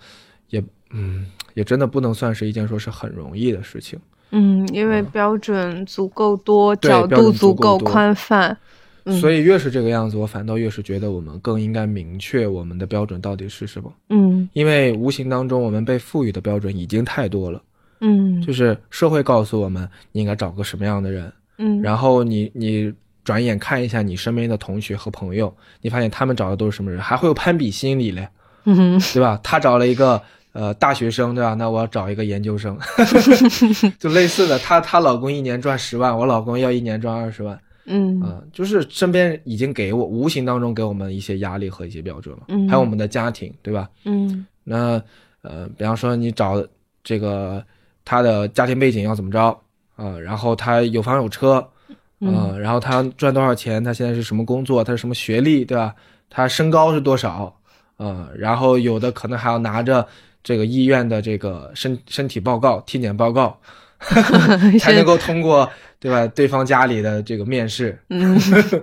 [0.51, 3.99] 也嗯也真的不能算是一件说是很容易的事情。
[4.33, 8.51] 嗯，因为标准足够多，角度足够宽泛。
[8.51, 17.61] 嗯所以越是这个样子，我反倒越是觉得我们更应该明确我们的标准到底是什么，嗯因为无形当中我们被赋予的标准已经太多了。
[18.03, 18.43] 嗯。
[18.43, 22.93] 就是社会告诉我们你应该找个什么样的人，嗯，然后你你
[23.25, 28.29] 转眼看一下你身边的同学和朋友，你发现他们找的都是什么人，还会有攀比心理嘞，
[28.65, 29.41] 嗯对吧？
[29.43, 30.21] 他找了一个
[30.53, 31.55] 呃大学生，对吧？
[31.55, 32.77] 那我要找一个研究生，
[33.99, 38.21] 就类似的，她她老公一年赚十万，我老公要一年赚二十万，嗯。
[38.21, 42.69] 啊、就是身边已经给我无形当中给我们一些压力和一些标准了，嗯。
[42.69, 43.89] 还有我们的家庭，对吧？
[44.05, 44.45] 嗯。
[44.65, 45.01] 那
[45.43, 46.65] 呃，比方说你找
[47.05, 47.65] 这个
[48.05, 49.59] 他的家庭背景要怎么着
[49.97, 51.69] 啊、然后他有房有车，啊、
[52.21, 55.95] 嗯然后他赚多少钱，他现在是什么工作，他是什么学历，对吧？
[56.29, 57.55] 他身高是多少，
[57.99, 60.07] 嗯、然后有的可能还要拿着
[60.43, 63.57] 这个医院的这个身身体报告、体检报告，
[64.81, 66.27] 才能够通过，对吧？
[66.35, 68.35] 对方家里的这个面试，嗯，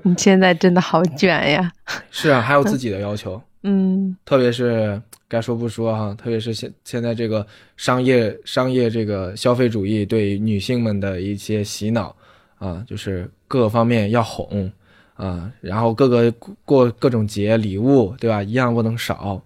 [0.03, 1.69] 你现在真的好卷呀。
[2.12, 3.41] 是啊，还有自己的要求。
[3.63, 7.45] 嗯特别是该说不说哈，特别是现现在这个
[7.77, 12.13] 商业商业这个消费主义对女性们的一些洗脑
[12.57, 14.69] 啊，就是各个方面要哄
[15.13, 16.31] 啊，然后各个
[16.65, 19.41] 过各种节礼物对吧，一样不能少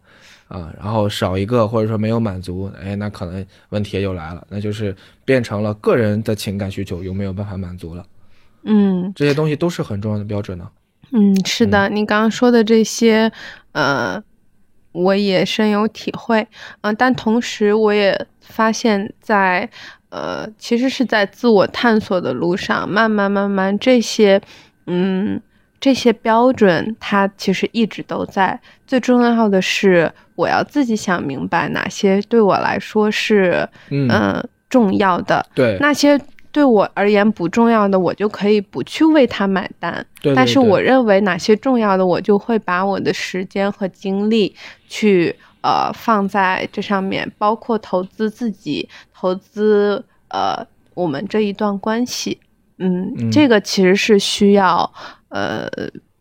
[0.47, 8.05] 啊，然后少一个或者说没有满足，哎，那可能问题也就来了，那就是变成了个人的情感需求有没有办法满足了，
[8.63, 9.11] 嗯。
[9.15, 10.69] 这些东西都是很重要的标准呢、
[11.11, 13.31] 嗯，是的，你刚刚说的这些，
[13.73, 14.23] 呃，
[14.93, 16.47] 我也深有体会。
[16.81, 19.69] 嗯、但同时我也发现在，
[20.09, 24.41] 呃，其实是在自我探索的路上，慢慢慢慢这些，
[24.87, 25.41] 嗯，
[25.79, 28.59] 这些标准它其实一直都在。
[28.87, 36.19] 最重要的是，我要自己想明白哪些对我来说是，嗯，嗯、重要的，对，那些
[36.53, 39.93] 对我而言不重要的，我就可以不去为它买单。
[40.21, 44.55] 对对对但是我认为哪些重要的，我就会把我的时间和精力
[44.87, 52.39] 去呃放在这上面，包括投资自己，投资呃我们这一段关系。
[52.77, 54.93] 嗯，嗯这个其实是需要
[55.29, 55.67] 呃。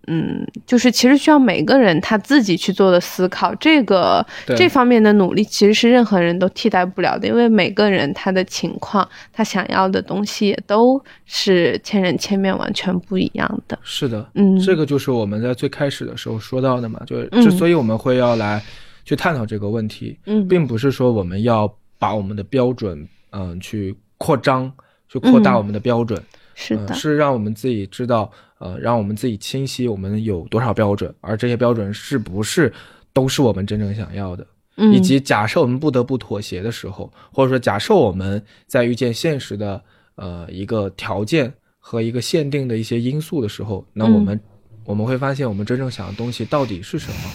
[0.08, 4.24] 嗯，就是其实需要每个人他自己去做的思考，这个
[4.56, 13.78] 这方面的努力其实是任何人都替代不了的，因为每个人他的情况，他想要的东西也都是千人千面，完全不一样的。
[13.82, 14.58] 是的，嗯。
[14.58, 18.60] 这个就是我们在最开始的时候说到的嘛，就之所以我们会要来
[19.04, 20.46] 去探讨这个问题，嗯。
[20.48, 24.72] 并不是说我们要把我们的标准，嗯、去扩张，
[25.08, 25.58] 去扩大嗯。
[25.58, 28.30] 我们的标准，嗯是的，是让我们自己知道，
[28.62, 32.72] 呃，让我们自己清晰我们有多少标准，而这些标准是不是
[33.12, 34.46] 都是我们真正想要的，
[34.76, 39.82] 嗯以及假设我们不得不妥协的时候，或者说假设我们在遇见现实的
[40.14, 44.40] 呃一个条件和一个限定的一些因素的时候，那我们、
[44.84, 47.30] 我们会发现我们真正想的东西到底是什么，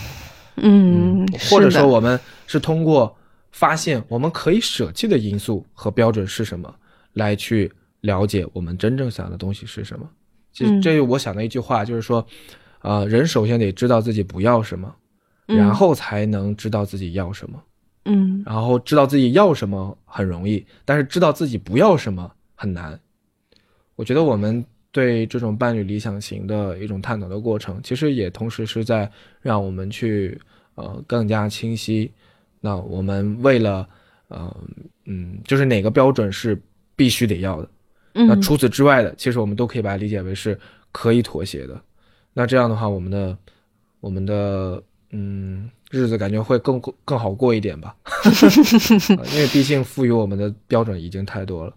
[0.55, 3.13] 嗯，或者说我们是通过
[3.51, 6.73] 发现我们可以舍弃的因素和标准是什么，
[7.11, 10.09] 来去了解我们真正想的东西是什么。
[10.57, 12.25] 其实嗯这是我想的一句话，就是说，
[12.81, 14.91] 呃，人首先得知道自己不要什么，
[15.49, 17.61] 嗯然后才能知道自己要什么。
[18.05, 22.99] 嗯然后知道自己要什么很容易，但是知道自己不要什么很难。
[23.95, 29.07] 我觉得我们对这种伴侣理想型的一种探讨的过程，其实也同时是在
[29.41, 30.41] 让我们去
[30.73, 32.11] 呃更加清晰。
[32.59, 33.87] 那我们为了
[34.29, 34.57] 呃
[35.05, 36.59] 嗯，就是哪个标准是
[36.95, 37.69] 必须得要的，
[38.25, 40.57] 那嗯除此之外的，其实我们都可以把它理解为是
[40.91, 41.79] 可以妥协的。
[42.33, 43.37] 那这样的话，我们的
[43.99, 51.73] 我们的嗯日子感觉会更更好过一点吧，呃 因为毕竟赋予我们的标准已经太多了。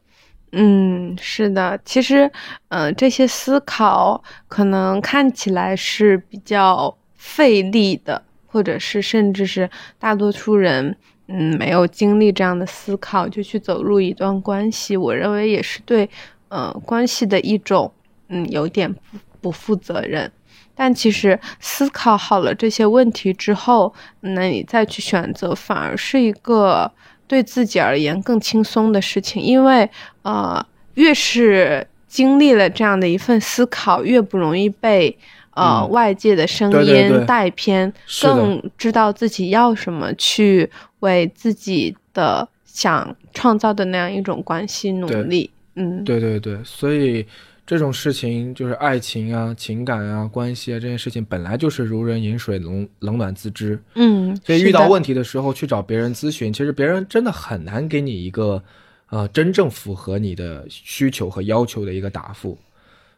[0.53, 2.29] 嗯，是的，其实，
[2.71, 10.97] 呃，这些思考可能看起来是比较费力的，或者是甚至是大多数人，
[11.29, 16.11] 嗯，没有经历这样的思考就去走入一段关系，我认为也是对，
[16.51, 17.91] 呃，关系的一种，
[18.29, 19.01] 嗯，有点不
[19.41, 20.31] 不负责任。
[20.75, 26.91] 但其实思考好了这些问题之后，那你再去选择，反而是一个
[27.27, 29.89] 对自己而言更轻松的事情，因为
[30.23, 35.17] 呃，越是经历了这样的一份思考，越不容易被
[35.53, 35.91] 呃、嗯。
[35.91, 37.93] 外界的声音带偏，
[38.23, 40.71] 更知道自己要什么，去
[41.01, 45.51] 为自己的想创造的那样一种关系努力。
[45.75, 47.25] 嗯，对对对，所以
[47.67, 53.79] 这种事情就是爱情啊、情感啊、关系啊这件事情本来就是如人饮水，冷冷暖自知。
[53.95, 58.63] 嗯，所以遇到问题的时候去找别人咨询，其实别人真的很难给你一个
[59.11, 62.59] 呃真正符合你的需求和要求的一个答复。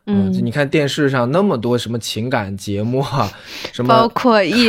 [0.05, 3.30] 嗯你看电视上那么多什么情感节目啊，
[3.72, 4.68] 什么包括一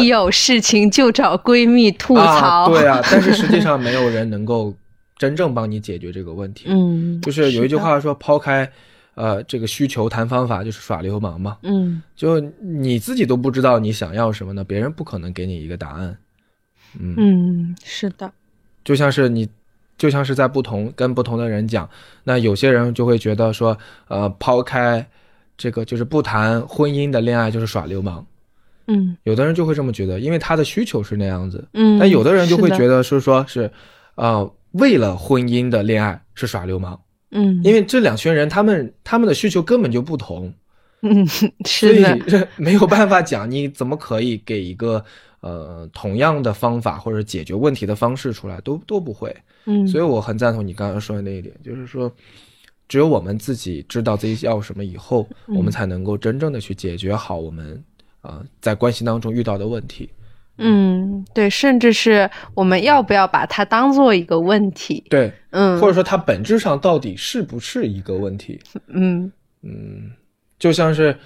[0.00, 4.74] 一有事情就找闺蜜吐槽，啊，对啊，但是实际上没有人能够
[5.20, 6.64] 真正帮你解决这个问题。
[6.68, 8.66] 嗯，就是有一句，话说，抛开
[9.14, 11.58] 呃这个需求谈方法，就是耍流氓嘛。
[11.62, 16.16] 嗯就你自己都不知道你想要什么呢，别人不可能给你一个答案。
[16.98, 18.32] 嗯，嗯，是的，
[18.82, 19.46] 就像是你，
[19.98, 21.86] 就像是在不同跟不同的人讲，
[22.24, 23.76] 那有些人就会觉得说，
[24.08, 25.06] 呃，抛开
[25.58, 28.26] 这个就是不谈婚姻的恋爱就是耍流氓。
[28.86, 31.68] 嗯有的人就会这么觉得，因为他的需求是那样子。
[31.74, 33.70] 嗯，但有的人就会觉得，得是说是，
[34.14, 36.98] 呃，为了婚姻的恋爱是耍流氓，
[37.30, 40.52] 嗯，因为这两群人他们他们的需求根本就不同，
[41.02, 45.04] 嗯所 是的，以没有办法讲，你怎么可以给一个
[45.40, 49.34] 呃同样的方法或者解决问题的方式出来，都都不会。
[49.66, 52.10] 嗯，所以我很赞同你刚刚说的那一点，就是说，
[52.88, 55.56] 只有我们自己知道自己要什么以后，嗯。
[55.56, 57.82] 我们才能够真正的去解决好我们
[58.22, 60.08] 呃在关系当中遇到的问题。
[60.60, 65.02] 嗯，对，甚至是我们要不要把它当做一个问题？
[65.10, 68.60] 对，嗯，或者说它本质上到底是不是一个问题？
[68.88, 69.30] 嗯
[69.62, 70.10] 嗯，
[70.58, 71.16] 就像是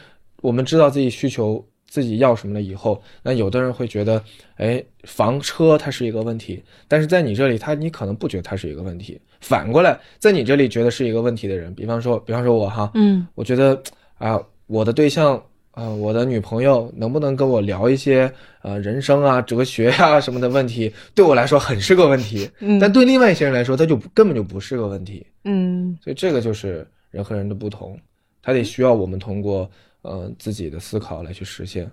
[0.40, 4.22] 我们知道自己需求、自己要什么了以后，那有的人会觉得，
[4.56, 9.20] 哎，房车它是一个问题，但是在你这里，他你可能不觉得它是一个问题。
[9.40, 13.80] 反过来，在你这里觉得是一个问题的人，比方说，比方说我哈，嗯我觉得
[14.18, 15.42] 啊、我的对象
[15.74, 25.26] 啊、我的女朋友能不能跟我聊一些呃人生啊、哲学呀、什么的问题，对我来说很是个问题，嗯，但对另外一些人来说，他就根本就不是个问题。
[25.42, 27.98] 嗯所以这个就是人和人的不同，
[28.40, 29.68] 他得需要我们通过
[30.02, 31.90] 呃自己的思考来去实现，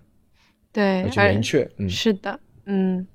[0.71, 1.71] 对来，去明确。
[1.77, 3.07] 嗯，是的，嗯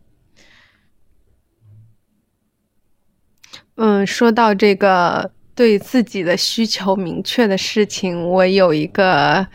[3.77, 9.47] 嗯，说到这个对自己的需求明确的事情，我有一个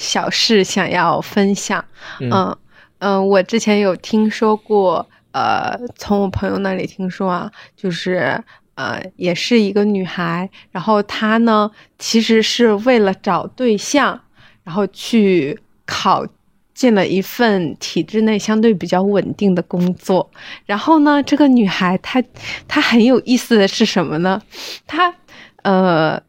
[0.00, 1.84] 小事想要分享。
[2.20, 2.56] 嗯嗯
[3.00, 8.42] 嗯，我之前有听说过，呃，从我朋友那里听说啊，就是
[8.76, 14.18] 呃，也是一个女孩，然后她呢，其实是为了找对象，
[14.64, 16.26] 然后去考
[16.74, 20.30] 进了一份体制内相对比较稳定的工作。
[20.64, 22.22] 然后呢，这个女孩她
[22.66, 24.40] 她很有意思的是什么呢？
[24.86, 25.14] 她
[25.62, 26.22] 呃，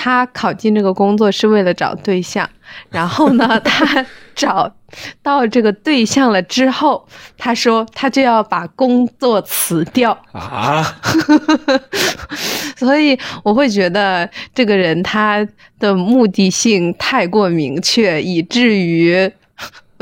[0.00, 2.48] 她考进这个工作是为了找对象，
[2.88, 4.72] 然后呢， 他找
[5.24, 7.04] 到这个对象了之后，
[7.36, 10.16] 他说他就要把工作辞掉。
[10.30, 10.84] 啊，
[12.78, 15.44] 所以我会觉得这个人他
[15.80, 19.37] 的目的性太过明确，以至于我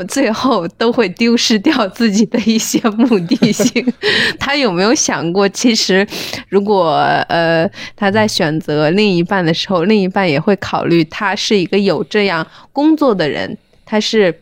[0.05, 3.93] 最后都会丢失掉自己的一些目的性。
[4.39, 6.07] 他有没有想过，其实
[6.49, 6.91] 如果
[7.29, 14.41] 呃他在选择另一半的时候，另一半也会考虑他是一个有这样工作的人，他是。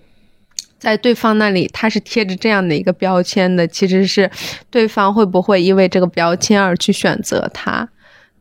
[0.77, 4.29] 在对方那里，他是贴着这样的一个标签的，其实是
[4.69, 7.89] 对方会不会因为这个标签而去选择他，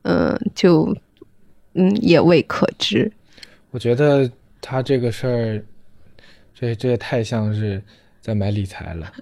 [0.02, 0.94] 嗯，就
[1.72, 3.10] 嗯也未可知。
[3.70, 5.62] 我觉得他这个事儿，
[6.64, 7.82] 这这也太像是
[8.20, 9.12] 在买理财了。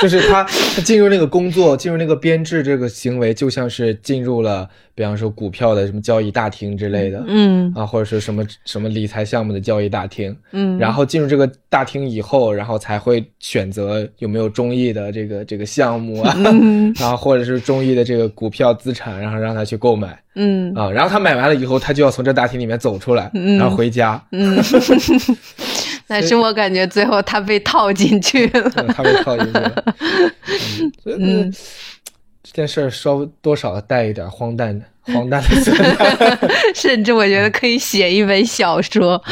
[0.00, 10.36] 就是他他进入那个工作，进入那个编制这个行为，就像是进入了，比方说股票的什么交易大厅之类的，嗯啊，或者是什么什么理财项目的交易大厅。
[10.50, 24.58] 嗯，然后进入这个大厅以后，然后才会选择有没有中意的这个这个项目啊，嗯 然后或者是中意的这个股票资产，然后让他去购买嗯啊，然后他买完了以后，他就要从这大厅里面走出来，嗯然后回家，嗯，
[26.06, 28.72] 但是我感觉最后他被套进去了。
[28.76, 29.84] 嗯他被套进去了。
[31.18, 31.52] 嗯，
[32.42, 36.38] 这件事儿稍微多少带一点荒诞荒诞的色彩。
[36.74, 39.22] 甚至我觉得可以写一本小说。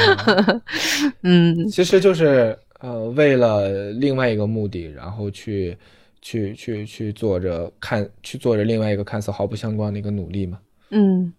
[1.22, 5.76] 嗯其实就是呃，为了另外一个目的，然后去
[6.22, 10.58] 去去去做着看去做着另外一个看似毫不相关的一个努力嘛。
[10.90, 11.32] 嗯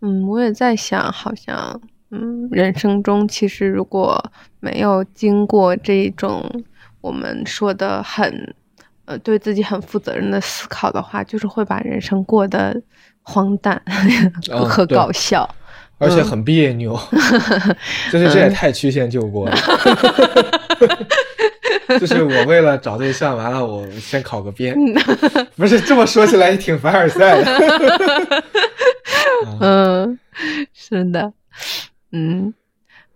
[0.00, 1.80] 嗯，我也在想，好像
[2.10, 4.22] 嗯，人生中其实如果
[4.60, 6.48] 没有经过这种
[7.00, 8.54] 我们说的很
[9.06, 12.80] 呃对自己很负责任的思考的话，就是会把人生过得
[13.22, 13.80] 荒诞
[14.50, 15.48] 嗯 和搞笑。
[15.98, 16.98] 而且很别扭，
[18.10, 19.56] 就是这也太曲线救国了。
[22.00, 24.74] 就是我为了找对象，完了我先考个编，
[25.56, 28.44] 不是这么说起来也挺凡尔赛的。
[29.60, 30.18] 嗯，
[30.72, 31.32] 是的，
[32.12, 32.52] 嗯，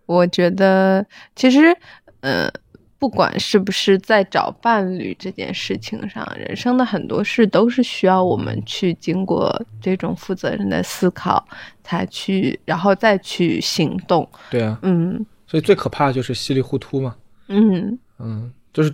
[0.07, 1.05] 我觉得
[1.35, 1.77] 其实，
[2.21, 2.51] 呃，
[2.99, 11.47] 不管是不是在找伴侣这件事情上，人生的很多事都是需要我们去经过这种负责任的思考，
[11.83, 14.29] 才去，然后再去行动。
[14.51, 17.17] 对啊，嗯所以最可怕的就是稀里糊涂嘛。
[17.49, 18.93] 嗯嗯，就是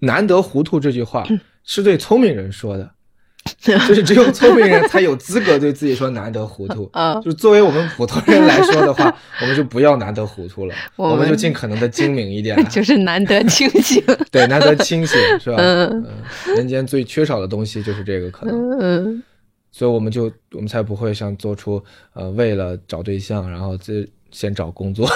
[0.00, 1.24] 难得糊涂这句话
[1.64, 2.90] 是对聪明人说的，
[3.60, 6.88] 就是只有聪明人才有资格对自己说难得糊涂。
[6.92, 14.02] 啊 就作为我们普通人来说的话， 我们就不要难得糊涂了，我们就尽可能的精明一点，就是难得清醒。
[14.30, 15.56] 对，难得清醒，是吧？
[15.58, 16.04] 嗯。
[16.46, 19.22] 嗯，人间最缺少的东西就是这个可能，嗯。
[19.70, 21.82] 所以我们就我们才不会像做出
[22.14, 25.08] 呃为了找对象，然后这先找工作，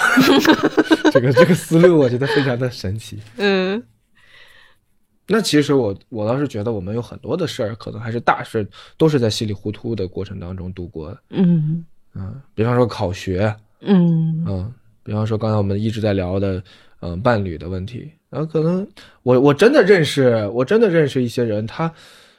[1.10, 3.18] 这个这个思路我觉得非常的神奇。
[3.38, 3.82] 嗯
[5.32, 8.68] 那其实我我倒是觉得我们有很多的事儿，可能还是大事，
[8.98, 11.18] 都是在稀里糊涂的过程当中度过的。
[11.30, 11.82] 嗯
[12.14, 14.70] 嗯，比方说考学，嗯嗯，
[15.02, 16.62] 比方说刚才我们一直在聊的，
[17.00, 18.12] 嗯，伴侣的问题。
[18.28, 18.86] 然后可能
[19.22, 21.90] 我我真的认识，我真的认识一些人，他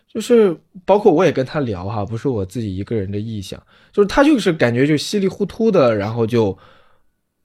[0.08, 3.60] 就是包括我也跟他聊哈，不是我自己一个人的臆想，
[3.92, 6.56] 就是他就是感觉就稀里糊涂的，然后就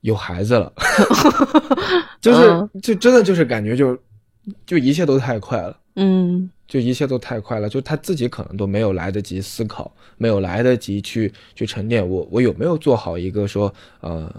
[0.03, 0.70] 有孩子了，
[2.20, 3.99] 就是嗯就真的就是感觉就
[4.66, 5.78] 就一切都太快了。
[5.96, 12.07] 嗯就一切都太快了，就他自己可能都没有来得及思考，没有来得及去去沉淀。
[12.07, 14.30] 我我有没有做好一个说呃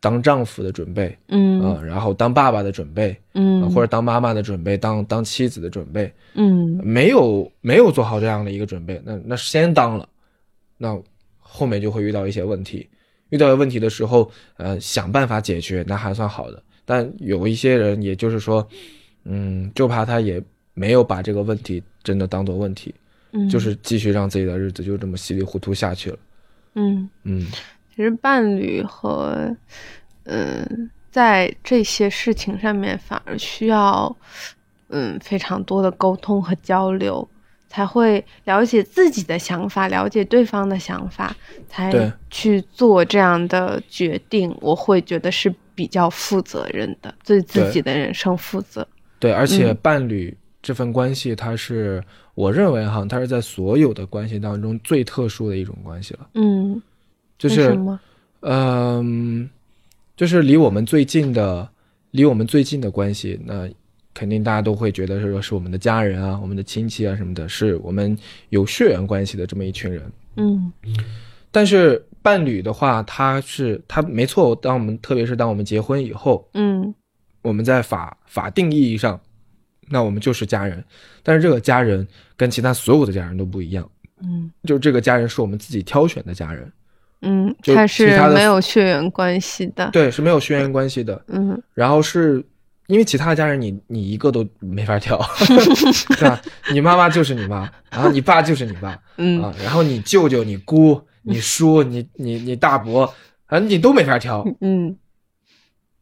[0.00, 10.08] 当丈夫的准备嗯啊、然后当爸爸的准备，呃嗯，或者当妈妈的准备，当当妻子的准备，嗯没有没有做好这样的一个准备，那那先当了，
[10.78, 10.98] 那
[11.38, 12.88] 后面就会遇到一些问题。
[13.30, 16.62] 遇到问题的时候，呃，想办法解决，那还算好的。
[16.84, 18.66] 但有一些人，也就是说，
[19.28, 20.42] 嗯，就怕他也
[20.74, 22.94] 没有把这个问题真的当做问题，
[23.32, 26.18] 嗯就是继续让自己的日子就这么稀里糊涂下去了。
[26.74, 27.08] 嗯。
[27.24, 27.46] 嗯
[27.94, 29.56] 其实伴侣和
[30.24, 34.14] 嗯，在这些事情上面反而需要
[34.88, 37.26] 嗯非常多的沟通和交流，
[37.68, 41.34] 才会了解自己的想法，了解对方的想法，
[41.70, 44.54] 才对去做这样的决定。
[44.60, 48.86] 我会觉得是比较负责任的，对自己的人生负责。
[49.26, 52.02] 对，而且嗯伴侣这份关系，它是
[52.34, 56.80] 我认为哈，它是在所有的关系当中最特殊的一种关系了，嗯，
[57.38, 57.76] 就是？
[58.40, 59.48] 嗯，
[60.16, 61.68] 就是离我们最近的，
[62.12, 63.68] 离我们最近的关系，那
[64.14, 68.16] 肯定大家都会觉得是说是我们的家人啊，我们的亲戚啊什么的，是我们
[68.50, 70.02] 有血缘关系的这么一群人。
[70.36, 70.72] 嗯
[71.50, 76.94] 但是伴侣的话，他是他没错，当我们特别是当我们结婚以后，嗯
[77.46, 79.20] 我们在法法定意义上，
[79.88, 80.82] 那我们就是家人。
[81.22, 83.88] 但是这个家人跟其他所有的家人都不一样，
[84.20, 84.50] 嗯。
[84.64, 86.72] 就这个家人是我们自己挑选的家人，
[87.22, 89.88] 嗯，就他是没有血缘关系的。
[89.92, 91.24] 对，是没有血缘关系的。
[91.28, 91.62] 嗯。
[91.72, 92.44] 然后是
[92.88, 95.16] 因为其他的家人你你一个都没法挑，
[96.18, 96.40] 对吧？
[96.72, 99.00] 你妈妈就是你妈，然后你爸就是你爸。
[99.18, 99.40] 嗯。
[99.42, 103.14] 啊，然后你舅舅、你姑、你叔、你你你大伯，
[103.46, 104.96] 啊，你都没法挑，嗯。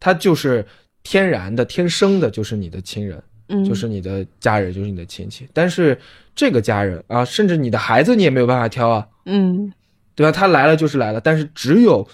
[0.01, 0.67] 他就是
[1.05, 5.47] 天然的、天生的，就是你的亲人，嗯，就是你的家人，就是你的亲戚。
[5.53, 5.97] 但是
[6.35, 9.73] 这个家人啊，甚至你的孩子，你也没有办法挑啊，嗯
[10.17, 10.33] 对吧？
[10.33, 12.07] 他来了就是来了，但是只有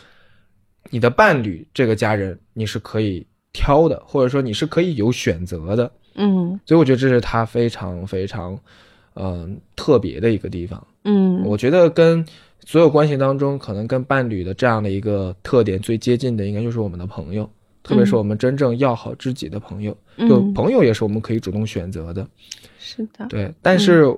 [0.91, 5.91] 你的伴侣这个家人，你是可以挑的，或者说你是可以有选择的。
[6.17, 8.59] 嗯所以我觉得这是他非常非常，
[9.15, 10.85] 嗯、特别的一个地方。
[11.05, 12.27] 嗯，我觉得跟
[12.65, 17.49] 所有关系当中，可能跟伴侣的这样的一个特点最接近的，应该就是我们的朋友，
[17.83, 19.97] 特别是我们真正要好知己的朋友。
[20.19, 22.29] 就嗯朋友也是我们可以主动选择的。
[22.79, 24.15] 是的，对，但是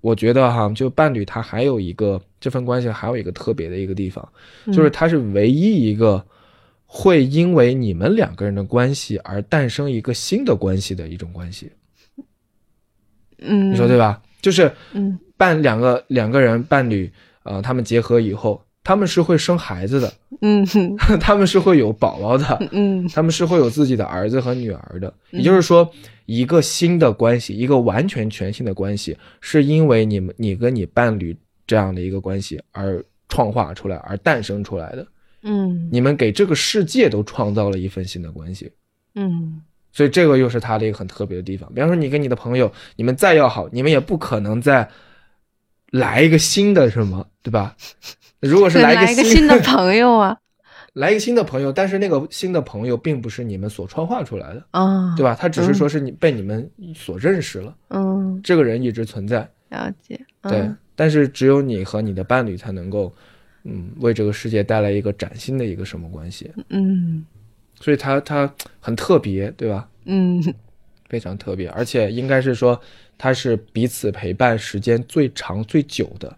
[0.00, 4.26] 我觉得哈，就伴侣他还有一个这份关系还有一个特别的一个地方，
[4.66, 6.24] 就是他是唯一一个
[6.84, 11.72] 会因为你们两个人的关系而诞生一个新的关系的一种关系，
[13.38, 14.22] 嗯，你说对吧？
[14.40, 17.10] 就是嗯伴两个两个人伴侣，
[17.42, 20.12] 呃，他们结合以后，他们是会生孩子的，
[20.42, 25.12] 嗯哼 他们是会有宝宝的，嗯他们是会有自己的儿子和女儿的。
[25.32, 25.90] 也就是说，
[26.26, 35.04] 一个新的关系，一个完全全新的关系，是因为你们你跟你伴侣这样的一个关系而创化出来、而诞生出来的。
[35.42, 38.70] 嗯你们给这个世界都创造了一份新的关系。
[39.16, 39.60] 嗯
[39.92, 41.68] 所以这个又是他的一个很特别的地方。
[41.74, 44.88] 比方说，你跟你的朋友，你们再要好，你们也不可能再
[45.90, 47.76] 来一个新的什么，对吧？
[48.40, 50.36] 如果是来来一个新新的朋友啊
[50.94, 55.34] 来一个新的朋友，但是那个新的朋友并不是你们所创化出来的，啊，对吧？
[55.38, 60.60] 他只是说是你被你们所认识了，嗯，这个人一直存在，了解，对。
[60.60, 63.14] 嗯但是只有你和你的伴侣才能够，
[63.64, 66.50] 嗯，为这个世界带来一个崭新的一个什么关系？
[66.70, 67.22] 嗯
[67.78, 69.86] 所以他他很特别，对吧？
[70.06, 70.42] 嗯
[71.06, 72.80] 非常特别，而且应该是说
[73.18, 76.36] 他是彼此陪伴时间最长最久的。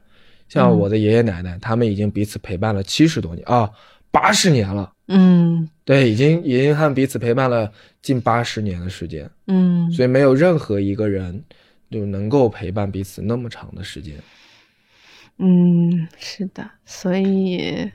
[0.48, 3.70] 像我的爷爷奶奶，他们已经彼此陪伴了七十多年啊，
[4.10, 4.92] 八十年了。
[5.08, 7.70] 嗯对，已经已经和彼此陪伴了
[8.02, 11.42] 近八十年的时间，嗯所以没有任何一个人
[11.90, 14.14] 就能够陪伴彼此那么长的时间。
[15.38, 17.90] 嗯，是的，所以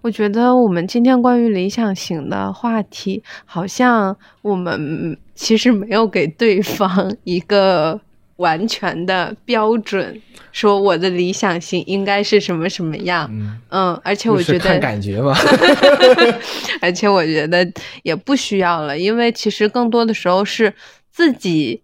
[0.00, 8.00] 我觉得我们今天关于理想型的话题，好像我们其实没有给对方 一个
[8.36, 10.20] 完全的标准，
[10.50, 13.28] 说我的理想型应该是什么什么样。
[13.32, 15.36] 嗯，嗯，而且我觉得看感觉嘛。
[16.80, 17.70] 而且我觉得
[18.02, 20.74] 也不需要了，因为其实更多的时候是
[21.10, 21.82] 自己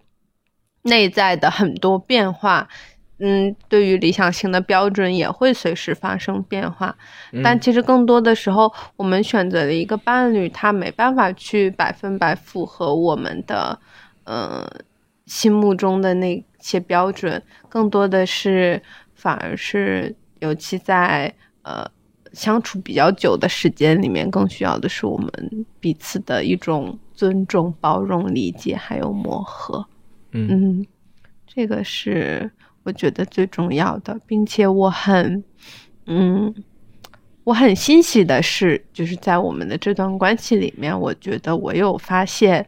[0.83, 2.69] 内在的很多变化。
[3.21, 6.97] 嗯，对于理想型的标准也会随时发生变化，
[7.43, 13.79] 但其实更多的时候，我们选择了一个伴侣，他没办法去百分百符合我们的，
[14.25, 14.71] 呃，
[15.27, 18.81] 心目中的那些标准，更多的是
[19.15, 21.85] 反而是，尤其在呃
[22.33, 25.31] 相处比较久的时间里面，更需要的是我们
[25.81, 29.85] 彼此的一种尊重、包容、理解，还有磨合。
[30.31, 30.49] 嗯。
[30.51, 30.87] 嗯，
[31.47, 32.49] 这个是
[32.89, 35.45] 我觉得最重要的，并且我很，
[36.07, 36.55] 嗯，
[37.45, 42.67] 我很欣喜的是，就是在我们的这段关系里面，我觉得我有发现，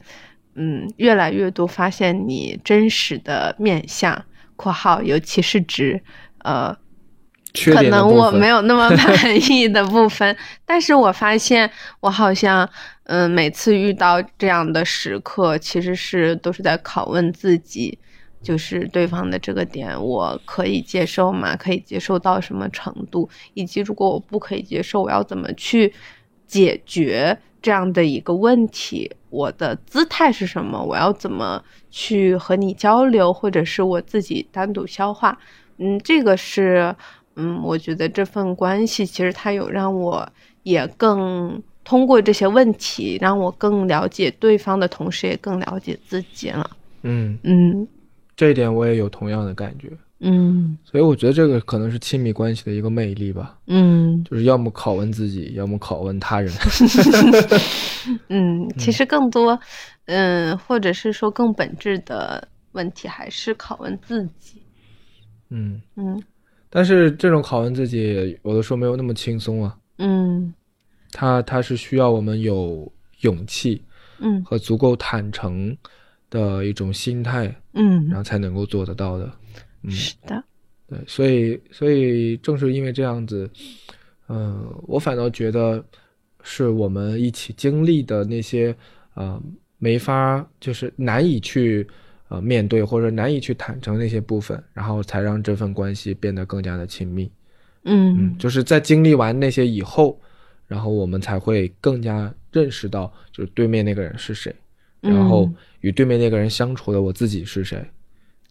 [0.56, 4.22] 嗯，越来越多发现你真实的面相
[4.56, 5.98] （括号尤其是指
[6.44, 6.76] 呃
[7.64, 12.68] 可能我没有那么 满意的部分，但是我发现我好像，
[13.04, 17.98] 嗯、每次遇到这样的时刻，其实是都是在拷问自己，
[18.42, 21.54] 就是对方的这个点，我可以接受吗？
[21.56, 23.28] 可以接受到什么程度？
[23.54, 25.92] 以及如果我不可以接受，我要怎么去
[26.46, 29.10] 解决这样的一个问题？
[29.28, 30.82] 我的姿态是什么？
[30.82, 35.38] 我要怎么去和你交流，或者是我自己单独消化？
[35.78, 36.94] 嗯，这个是，
[37.36, 40.28] 嗯，我觉得这份关系其实它有让我
[40.62, 46.68] 也更通过这些问题，让我更了解对方的同时，也更了解自己了。
[47.02, 47.86] 嗯，嗯
[48.40, 49.92] 这一点我也有同样的感觉。
[50.20, 56.50] 嗯所以我觉得这个可能是亲密关系的一个魅力吧，嗯就是要么拷问自己，要么拷问他人。
[58.28, 59.60] 嗯，其实更多，
[60.06, 64.62] 嗯，或者是说更本质的问题，还是拷问自己。
[65.50, 66.22] 嗯，嗯
[66.70, 69.76] 但是这种拷问自己，有的时候没有那么轻松啊。
[69.98, 70.54] 嗯
[71.12, 73.82] 它它是需要我们有勇气
[74.18, 75.76] 嗯和足够坦诚
[76.30, 78.06] 的一种心态，嗯。
[78.06, 79.30] 然嗯，后才能够做得到的。
[79.82, 80.42] 嗯，是的，
[80.86, 83.50] 对，所以所以正是因为这样子，
[84.28, 85.84] 嗯、我反倒觉得
[86.42, 88.74] 是我们一起经历的那些
[89.14, 89.42] 呃
[89.78, 91.86] 没法就是难以去
[92.28, 97.30] 呃面对或者难以去坦诚那些部分，然后才让这份关系变得更加的亲密。
[97.84, 100.20] 嗯，嗯就是在经历完那些以后，
[100.66, 104.54] 然后我们才会更加认识到，就是对面那个人是谁，
[105.00, 107.84] 然后嗯与对面那个人相处的我自己是谁。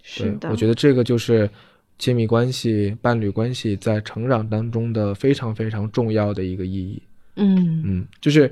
[0.01, 1.49] 是的，我觉得这个就是
[1.97, 7.01] 亲密关系、伴侣关系在成长当中的非常非常重要的一个意义。
[7.35, 8.51] 嗯嗯，就是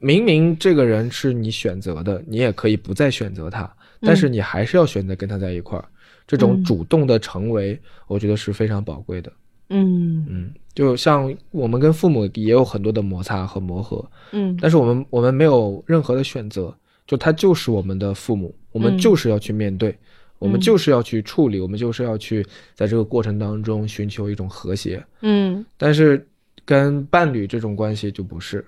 [0.00, 5.84] 明明这个人是你选择的，你也可以不再选择他，但是你还是要选择跟他在一块儿。
[6.26, 9.32] 这种嗯主动的成为，我觉得是非常宝贵的。
[9.70, 16.74] 嗯嗯，就像我们跟父母也有很多的摩擦和磨合，嗯但是我们我们没有任何的选择，
[17.08, 19.96] 就他就是我们的父母，我们嗯就是要去面对，
[20.38, 25.02] 我们嗯就是要去处理，我们就是要去在这个过程当中寻求一种和谐。
[25.22, 26.24] 嗯但是
[26.66, 28.62] 跟伴侣这种关系就不是，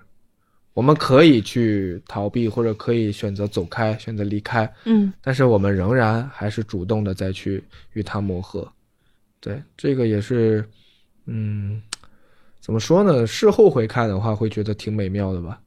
[0.72, 7.62] 我们可以去逃避，或者可以选择走开，选择离开，嗯但是我们仍然还是主动的再去
[7.92, 8.66] 与他磨合。
[9.38, 10.64] 对，这个也是，
[11.26, 11.80] 嗯，
[12.60, 13.26] 怎么说呢？
[13.26, 15.60] 事后回看的话，会觉得挺美妙的吧。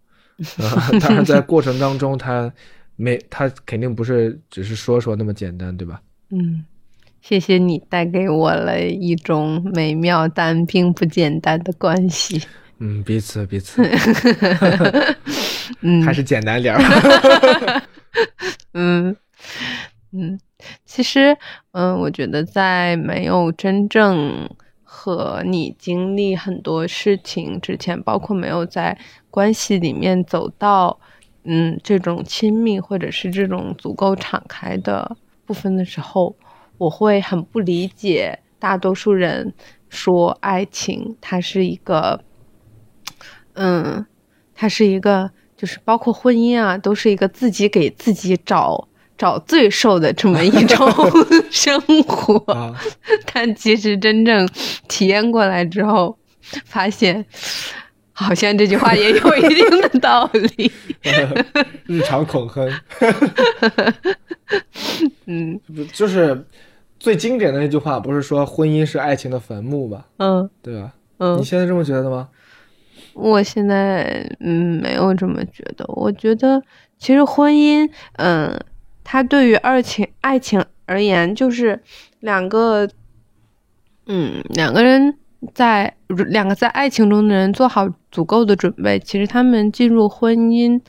[0.58, 2.52] 呃、 当然，在过程当中，他
[2.96, 6.02] 没，他肯定不是只是说说那么简单，对吧？
[6.32, 6.66] 嗯，
[7.22, 12.42] 谢谢你带给我了一种美妙但并不简单的关系。
[12.80, 13.82] 嗯，彼此彼此，
[15.82, 17.84] 嗯，还是简单点儿。
[18.74, 19.16] 嗯
[20.12, 20.40] 嗯，
[20.86, 21.38] 其实，
[21.72, 24.50] 嗯，我觉得在没有真正
[24.96, 28.96] 和你经历很多事情之前，包括没有在
[29.32, 31.00] 关系里面走到，
[31.46, 35.18] 嗯，这种亲密或者是这种足够敞开的
[35.48, 36.36] 部分的时候，
[36.78, 39.52] 我会很不理解大多数人
[39.90, 42.24] 说爱情它是一个，
[43.54, 44.06] 嗯，
[44.54, 45.32] 它是一个。
[45.56, 48.86] 就是包括婚姻啊，都是一个自己给自己找
[49.24, 50.86] 找罪受的这么一种
[51.50, 52.76] 生活。
[53.34, 54.46] 但其实真正
[54.90, 56.18] 体验过来之后，
[56.66, 57.26] 发现
[58.12, 60.70] 好像这句话也有一定的道理。
[61.88, 62.62] 日常恐吓。
[65.26, 65.58] 嗯，
[65.94, 66.46] 就是
[67.00, 70.06] 最经典的那句话，不是说婚姻是爱情的坟墓吧？
[70.18, 70.92] 嗯，对吧？
[71.20, 72.28] 嗯，你现在这么觉得吗？
[73.14, 76.62] 我现在嗯没有这么觉得，我觉得
[76.98, 78.60] 其实婚姻，嗯，
[79.04, 81.82] 它对于爱情爱情而言，就是
[82.20, 82.88] 两个，
[84.08, 85.16] 嗯，两个人
[85.54, 90.80] 在两个在爱情中的人做好足够的准备，其实他们进入婚姻，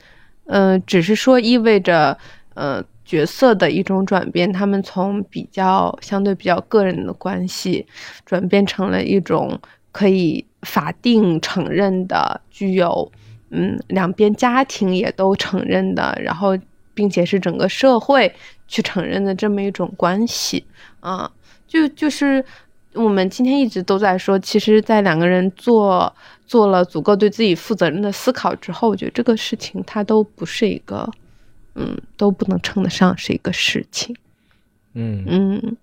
[0.45, 2.17] 嗯，只是说意味着，
[2.53, 7.85] 呃，角色的一种转变，他们从比较相对比较个人的关系，
[8.25, 9.59] 转变成了一种
[9.91, 10.45] 可以。
[10.65, 13.11] 法定承认的，具有
[13.51, 16.57] 嗯两边家庭也都承认的，然后
[16.95, 18.33] 并且是整个社会
[18.67, 20.65] 去承认的这么一种关系
[21.01, 21.31] 啊，
[21.67, 22.43] 就就是
[22.93, 26.11] 我们今天一直都在说，其实，在两个人做
[26.47, 31.07] 做了足够对自己负责任的思考之后，我觉得这个事情它都不是一个，
[31.75, 34.15] 嗯，都不能称得上是一个事情。
[34.93, 35.77] 嗯嗯，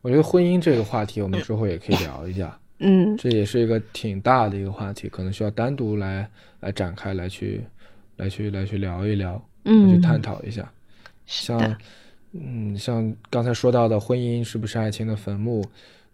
[0.00, 2.58] 我觉得婚姻这个话题，我们之后也可以聊一下。
[2.80, 6.28] 嗯，这也是一个挺大的一个话题，可能需要单独来
[6.58, 7.64] 来展开来去
[8.16, 10.70] 来去来去聊一聊，嗯，去探讨一下。
[11.26, 11.76] 像
[12.32, 15.64] 嗯，像刚才说到的婚姻是不是爱情的坟墓，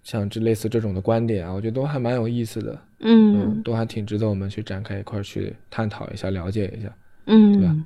[0.03, 6.89] 像这类似这种的观点啊，我觉得都还蛮有意思的，嗯，都还挺值得我们去展开一块去探讨一下、了解一下，
[7.27, 7.77] 嗯，对吧？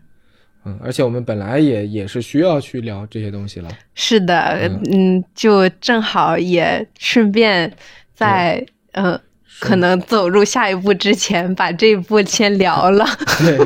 [0.64, 3.68] 嗯，而且我们本来也也是需要去聊这些东西了。
[3.94, 7.72] 是的，嗯，就正好也顺便。
[8.14, 9.18] 在嗯，
[9.58, 13.04] 可能走入下一步之前，把这一步先聊了。
[13.40, 13.58] 对，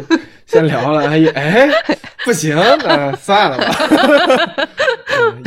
[0.47, 1.07] 先聊了。
[1.09, 1.68] 哎 哎，
[2.24, 4.68] 不行，那算了吧。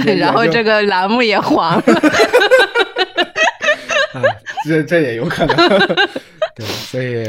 [0.18, 1.84] 然后这个栏目也黄了。
[4.14, 4.22] 啊，
[4.68, 5.56] 这这也有可能。
[6.56, 7.26] 对，所以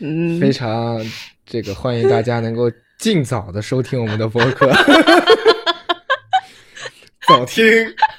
[0.00, 1.00] 嗯，非常
[1.46, 4.70] 这个欢迎大家能够尽早的收听我们的播客。
[7.28, 7.64] 早听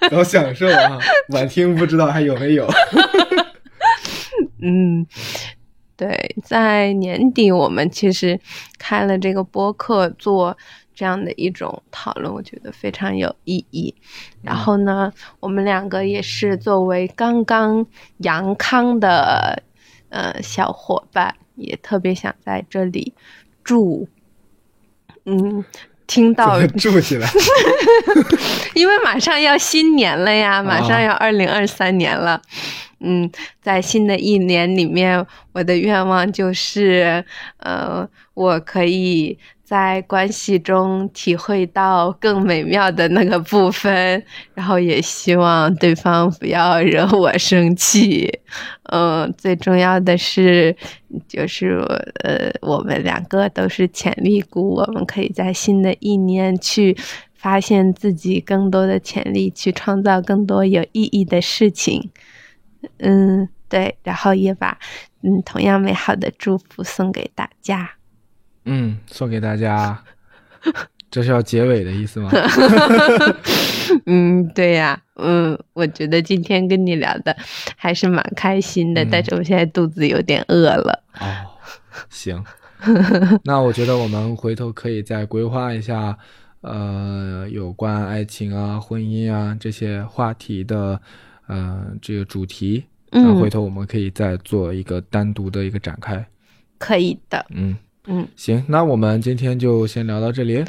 [0.09, 2.67] 早享受啊，晚听不知道还有没有。
[4.61, 5.05] 嗯，
[5.97, 8.39] 对，在年底我们其实
[8.77, 10.55] 开了这个播客，做
[10.93, 13.93] 这样的一种讨论，我觉得非常有意义。
[14.43, 17.85] 然后呢，我们两个也是作为刚刚
[18.19, 19.63] 阳康的
[20.09, 23.13] 呃小伙伴，也特别想在这里
[23.63, 24.07] 祝，
[25.25, 25.65] 嗯。
[26.07, 27.29] 听到 住起来，
[28.73, 32.41] 因为马上要新年了呀，马上要二零二三年了。
[32.99, 33.29] 嗯，
[33.61, 37.23] 在新的一年里面，我的愿望就是，
[37.57, 39.37] 呃，我可以。
[39.67, 44.23] 在关系中体会到更美妙的那个部分，
[44.53, 48.31] 然后也希望对方不要惹我生气。
[48.83, 50.73] 嗯，最重要的是，
[51.27, 51.85] 就是
[52.23, 56.95] 呃，我们两个都是潜力股，我们可以在新的一年去
[57.33, 62.09] 发现自己更多的潜力，去创造更多有意义的事情。
[62.97, 64.77] 嗯，对，然后也把
[65.21, 67.91] 嗯同样美好的祝福送给大家。
[68.65, 70.03] 嗯，送给大家，
[71.09, 72.29] 这是要结尾的意思吗？
[74.05, 77.35] 嗯，对呀，嗯，我觉得今天跟你聊的
[77.77, 81.03] 还是蛮开心的，但是我现在肚子有点饿了。
[81.19, 81.25] 哦，
[82.09, 82.43] 行，
[83.45, 86.17] 那我觉得我们回头可以再规划一下，
[86.61, 91.01] 呃，有关爱情啊、婚姻啊这些话题的，
[91.47, 96.25] 呃，这个主题，然后回头我们可以再做一个单独的一个展开。
[96.77, 97.75] 可以的，嗯。
[98.09, 100.63] 嗯，行，那我们今天就先聊到这里，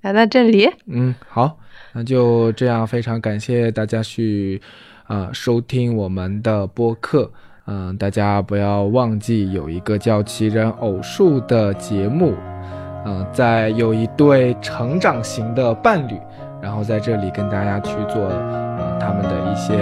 [0.00, 0.66] 聊到这里。
[0.86, 1.58] 嗯，好，
[1.92, 4.58] 那就这样，非常感谢大家去
[5.04, 7.30] 啊收听我们的播客。
[7.66, 12.32] 嗯，大家不要忘记有一个叫奇人偶数的节目。
[13.04, 16.18] 嗯，在有一对成长型的伴侣，
[16.60, 19.74] 然后在这里跟大家去做嗯他们的一些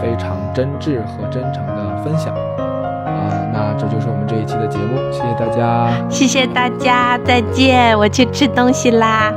[0.00, 2.34] 非常真挚和真诚的分享。
[2.34, 3.68] 啊，那。
[3.78, 9.32] 这就是我们这一期的节目，谢谢大家，谢谢大家，再见，我去吃东西啦。